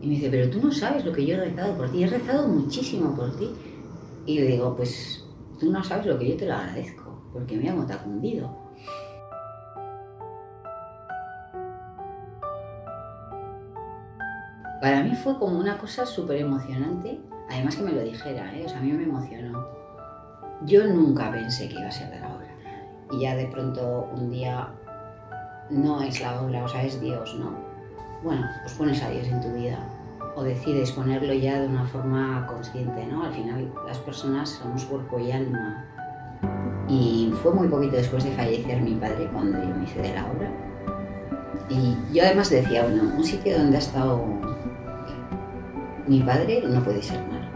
Y 0.00 0.06
me 0.06 0.14
dice, 0.16 0.28
pero 0.30 0.50
tú 0.50 0.60
no 0.60 0.70
sabes 0.70 1.04
lo 1.04 1.12
que 1.12 1.24
yo 1.24 1.36
he 1.36 1.40
rezado 1.40 1.76
por 1.76 1.90
ti, 1.90 2.02
he 2.02 2.06
rezado 2.06 2.46
muchísimo 2.46 3.14
por 3.16 3.34
ti. 3.36 3.48
Y 4.26 4.38
le 4.38 4.46
digo, 4.46 4.74
pues 4.74 5.24
tú 5.58 5.70
no 5.70 5.84
sabes 5.84 6.06
lo 6.06 6.18
que 6.18 6.30
yo 6.30 6.36
te 6.36 6.46
lo 6.46 6.54
agradezco, 6.54 7.22
porque 7.32 7.56
me 7.56 7.68
amo 7.68 7.86
cundido. 8.02 8.64
Para 14.80 15.02
mí 15.02 15.14
fue 15.14 15.38
como 15.38 15.58
una 15.58 15.78
cosa 15.78 16.04
súper 16.04 16.38
emocionante, 16.38 17.20
además 17.50 17.76
que 17.76 17.82
me 17.82 17.92
lo 17.92 18.02
dijera, 18.02 18.54
¿eh? 18.54 18.64
o 18.66 18.68
sea, 18.68 18.78
a 18.78 18.82
mí 18.82 18.92
me 18.92 19.04
emocionó. 19.04 19.66
Yo 20.64 20.86
nunca 20.86 21.30
pensé 21.30 21.68
que 21.68 21.74
iba 21.74 21.88
a 21.88 21.90
ser 21.90 22.08
la 22.20 22.34
obra. 22.34 22.48
Y 23.12 23.20
ya 23.20 23.36
de 23.36 23.46
pronto 23.46 24.08
un 24.14 24.30
día 24.30 24.68
no 25.70 26.02
es 26.02 26.20
la 26.20 26.40
obra, 26.42 26.64
o 26.64 26.68
sea, 26.68 26.82
es 26.82 27.00
Dios, 27.00 27.34
¿no? 27.38 27.52
Bueno, 28.22 28.46
pues 28.62 28.74
pones 28.74 29.02
a 29.02 29.10
Dios 29.10 29.26
en 29.28 29.40
tu 29.40 29.52
vida 29.52 29.78
o 30.36 30.42
decides 30.42 30.92
ponerlo 30.92 31.32
ya 31.32 31.60
de 31.60 31.68
una 31.68 31.84
forma 31.84 32.46
consciente, 32.46 33.06
¿no? 33.06 33.24
Al 33.24 33.32
final 33.32 33.72
las 33.86 33.98
personas 33.98 34.50
somos 34.50 34.84
cuerpo 34.84 35.18
y 35.18 35.30
alma. 35.30 35.84
Y 36.88 37.32
fue 37.42 37.52
muy 37.54 37.68
poquito 37.68 37.96
después 37.96 38.24
de 38.24 38.30
fallecer 38.32 38.80
mi 38.80 38.94
padre 38.94 39.28
cuando 39.32 39.58
yo 39.62 39.74
me 39.74 39.84
hice 39.84 40.02
de 40.02 40.14
la 40.14 40.26
obra. 40.26 40.50
Y 41.68 41.96
yo 42.12 42.24
además 42.24 42.50
decía, 42.50 42.82
bueno, 42.82 43.14
un 43.16 43.24
sitio 43.24 43.56
donde 43.56 43.76
ha 43.76 43.80
estado 43.80 44.22
mi 46.06 46.20
padre 46.20 46.62
no 46.68 46.82
puede 46.82 47.02
ser 47.02 47.18
malo. 47.28 47.46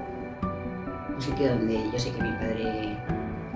Un 1.14 1.20
sitio 1.20 1.50
donde 1.50 1.78
yo 1.92 1.98
sé 1.98 2.12
que 2.12 2.22
mi 2.22 2.32
padre 2.32 2.96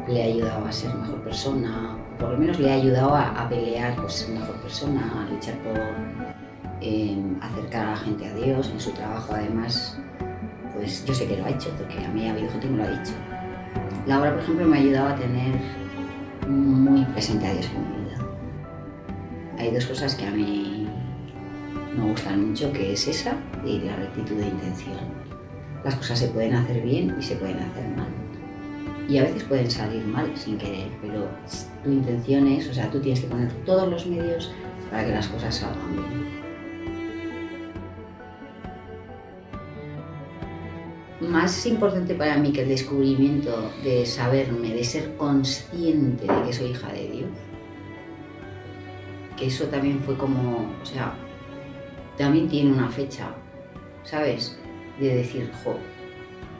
le 0.08 0.22
ha 0.22 0.26
ayudado 0.26 0.66
a 0.66 0.72
ser 0.72 0.92
mejor 0.94 1.22
persona, 1.22 1.96
por 2.18 2.30
lo 2.30 2.38
menos 2.38 2.58
le 2.58 2.70
ha 2.70 2.74
ayudado 2.74 3.14
a, 3.14 3.28
a 3.28 3.48
pelear 3.48 3.96
por 3.96 4.10
ser 4.10 4.34
mejor 4.34 4.56
persona, 4.56 5.22
a 5.22 5.30
luchar 5.32 5.54
por 5.58 6.41
acercar 7.40 7.86
a 7.86 7.90
la 7.90 7.96
gente 7.96 8.26
a 8.26 8.34
Dios, 8.34 8.70
en 8.70 8.80
su 8.80 8.90
trabajo 8.90 9.34
además, 9.34 9.98
pues 10.74 11.04
yo 11.04 11.14
sé 11.14 11.26
que 11.26 11.36
lo 11.36 11.44
ha 11.44 11.50
hecho, 11.50 11.70
porque 11.78 12.04
a 12.04 12.08
mí 12.08 12.26
ha 12.28 12.32
habido 12.32 12.50
gente 12.50 12.66
que 12.66 12.72
me 12.72 12.78
lo 12.78 12.84
ha 12.84 12.90
dicho. 12.90 13.12
La 14.06 14.20
obra, 14.20 14.32
por 14.32 14.42
ejemplo, 14.42 14.66
me 14.66 14.76
ha 14.76 14.80
ayudado 14.80 15.08
a 15.08 15.14
tener 15.16 15.54
muy 16.48 17.04
presente 17.06 17.46
a 17.46 17.52
Dios 17.52 17.70
en 17.74 17.88
mi 17.88 18.04
vida. 18.04 18.18
Hay 19.58 19.70
dos 19.70 19.86
cosas 19.86 20.14
que 20.14 20.26
a 20.26 20.30
mí 20.30 20.88
me 21.96 22.10
gustan 22.10 22.48
mucho, 22.48 22.72
que 22.72 22.92
es 22.92 23.06
esa 23.06 23.36
y 23.64 23.80
la 23.80 23.96
rectitud 23.96 24.36
de 24.36 24.48
intención. 24.48 24.96
Las 25.84 25.94
cosas 25.96 26.18
se 26.18 26.28
pueden 26.28 26.54
hacer 26.54 26.82
bien 26.82 27.14
y 27.18 27.22
se 27.22 27.36
pueden 27.36 27.58
hacer 27.58 27.88
mal. 27.96 28.08
Y 29.08 29.18
a 29.18 29.24
veces 29.24 29.44
pueden 29.44 29.70
salir 29.70 30.04
mal 30.04 30.30
sin 30.36 30.58
querer, 30.58 30.88
pero 31.00 31.28
tu 31.84 31.90
intención 31.90 32.46
es, 32.46 32.68
o 32.68 32.74
sea, 32.74 32.90
tú 32.90 33.00
tienes 33.00 33.20
que 33.20 33.26
poner 33.26 33.52
todos 33.64 33.88
los 33.88 34.06
medios 34.06 34.52
para 34.90 35.04
que 35.04 35.12
las 35.12 35.28
cosas 35.28 35.54
salgan 35.56 35.92
bien. 35.92 36.21
Más 41.32 41.64
importante 41.66 42.14
para 42.14 42.36
mí 42.36 42.52
que 42.52 42.62
el 42.62 42.68
descubrimiento 42.68 43.72
de 43.82 44.04
saberme, 44.04 44.74
de 44.74 44.84
ser 44.84 45.16
consciente 45.16 46.30
de 46.30 46.42
que 46.42 46.52
soy 46.52 46.70
hija 46.70 46.92
de 46.92 47.08
Dios, 47.08 47.30
que 49.36 49.46
eso 49.46 49.64
también 49.64 49.98
fue 50.00 50.16
como, 50.16 50.70
o 50.82 50.86
sea, 50.86 51.14
también 52.18 52.48
tiene 52.48 52.70
una 52.70 52.90
fecha, 52.90 53.34
¿sabes? 54.04 54.58
De 55.00 55.16
decir, 55.16 55.50
jo, 55.64 55.76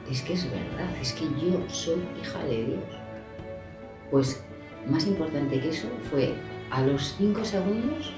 es 0.09 0.23
que 0.23 0.33
es 0.33 0.49
verdad, 0.49 0.89
es 0.99 1.13
que 1.13 1.25
yo 1.25 1.63
soy 1.67 2.01
hija 2.19 2.43
de 2.45 2.65
Dios. 2.65 2.83
Pues 4.09 4.43
más 4.89 5.05
importante 5.05 5.59
que 5.59 5.69
eso 5.69 5.87
fue 6.09 6.33
a 6.71 6.81
los 6.81 7.15
cinco 7.17 7.45
segundos 7.45 8.11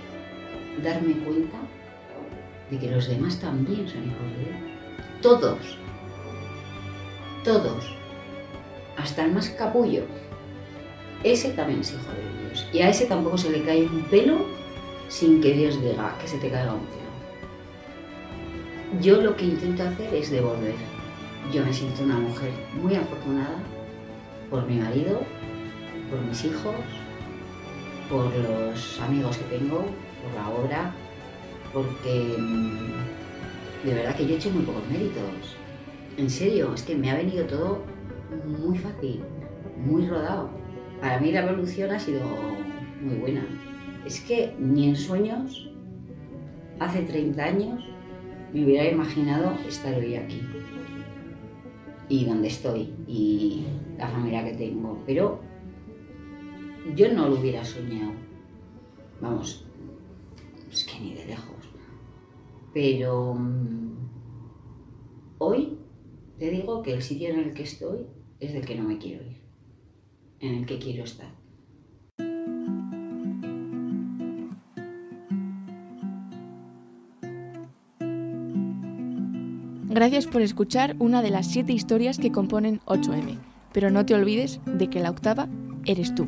darme 0.82 1.16
cuenta 1.20 1.58
de 2.72 2.80
que 2.80 2.90
los 2.90 3.10
demás 3.10 3.40
también 3.40 3.88
son 3.88 4.06
hijos 4.06 4.32
de 4.38 4.46
Dios. 4.46 4.58
Todos 5.22 5.85
todos, 7.46 7.96
hasta 8.98 9.24
el 9.24 9.32
más 9.32 9.50
capullo, 9.50 10.04
ese 11.24 11.52
también 11.52 11.80
es 11.80 11.92
hijo 11.94 12.12
de 12.12 12.48
Dios. 12.48 12.68
Y 12.74 12.80
a 12.80 12.90
ese 12.90 13.06
tampoco 13.06 13.38
se 13.38 13.52
le 13.52 13.64
cae 13.64 13.84
un 13.86 14.04
pelo 14.06 14.46
sin 15.08 15.42
que 15.42 15.54
Dios 15.54 15.82
diga 15.82 16.18
que 16.20 16.28
se 16.28 16.38
te 16.38 16.50
caiga 16.50 16.74
un 16.74 16.86
pelo. 16.86 17.06
Yo 19.02 19.22
lo 19.22 19.36
que 19.36 19.46
intento 19.46 19.84
hacer 19.84 20.14
es 20.14 20.32
devolver. 20.32 20.76
Yo 21.54 21.64
me 21.64 21.74
siento 21.74 22.04
una 22.04 22.18
mujer 22.18 22.52
muy 22.74 22.96
afortunada 22.96 23.58
por 24.50 24.66
mi 24.68 24.78
marido, 24.78 25.22
por 26.10 26.22
mis 26.22 26.44
hijos, 26.46 26.76
por 28.10 28.26
los 28.36 29.00
amigos 29.02 29.38
que 29.38 29.58
tengo, 29.58 29.80
por 29.80 30.34
la 30.36 30.50
obra, 30.50 30.94
porque 31.74 32.36
mm, 32.38 33.88
de 33.88 33.94
verdad 33.94 34.16
que 34.16 34.26
yo 34.26 34.34
he 34.34 34.38
hecho 34.38 34.50
muy 34.50 34.64
pocos 34.64 34.88
méritos. 34.90 35.56
En 36.18 36.30
serio, 36.30 36.74
es 36.74 36.84
que 36.84 36.96
me 36.96 37.12
ha 37.12 37.16
venido 37.16 37.46
todo 37.46 37.84
muy 38.48 38.78
fácil, 38.78 39.22
muy 39.78 40.08
rodado. 40.08 40.50
Para 41.02 41.20
mí 41.20 41.30
la 41.32 41.42
evolución 41.42 41.92
ha 41.92 42.00
sido 42.00 42.22
muy 43.02 43.18
buena. 43.18 43.46
Es 44.06 44.22
que 44.22 44.56
ni 44.58 44.88
en 44.88 44.96
sueños, 44.96 45.70
hace 46.80 47.02
30 47.02 47.44
años, 47.44 47.84
me 48.54 48.64
hubiera 48.64 48.90
imaginado 48.90 49.52
estar 49.68 49.94
hoy 49.94 50.16
aquí. 50.16 50.42
Y 52.08 52.24
donde 52.24 52.48
estoy, 52.48 52.94
y 53.08 53.66
la 53.98 54.08
familia 54.08 54.46
que 54.46 54.54
tengo. 54.54 55.04
Pero 55.06 55.42
yo 56.96 57.12
no 57.12 57.28
lo 57.28 57.36
hubiera 57.36 57.66
soñado. 57.66 58.14
Vamos, 59.20 59.66
es 60.72 60.86
que 60.86 60.98
ni 61.02 61.14
de 61.14 61.26
lejos. 61.26 61.56
Pero 62.74 63.34
mm, 63.34 63.96
hoy 65.40 65.78
te 66.38 66.50
digo 66.50 66.84
que 66.84 66.94
el 66.94 67.02
sitio 67.02 67.30
en 67.30 67.40
el 67.40 67.54
que 67.54 67.64
estoy 67.64 68.06
es 68.40 68.54
del 68.54 68.66
que 68.66 68.76
no 68.76 68.84
me 68.84 68.98
quiero 68.98 69.24
ir, 69.24 69.38
en 70.40 70.56
el 70.56 70.66
que 70.66 70.80
quiero 70.80 71.04
estar. 71.04 71.34
Gracias 79.88 80.28
por 80.28 80.42
escuchar 80.42 80.98
una 81.00 81.22
de 81.22 81.30
las 81.30 81.48
siete 81.48 81.72
historias 81.72 82.20
que 82.20 82.34
componen 82.34 82.82
8M, 82.82 83.40
pero 83.72 83.90
no 83.90 84.06
te 84.06 84.14
olvides 84.14 84.60
de 84.66 84.90
que 84.90 85.00
la 85.00 85.10
octava 85.10 85.48
eres 85.86 86.14
tú. 86.16 86.28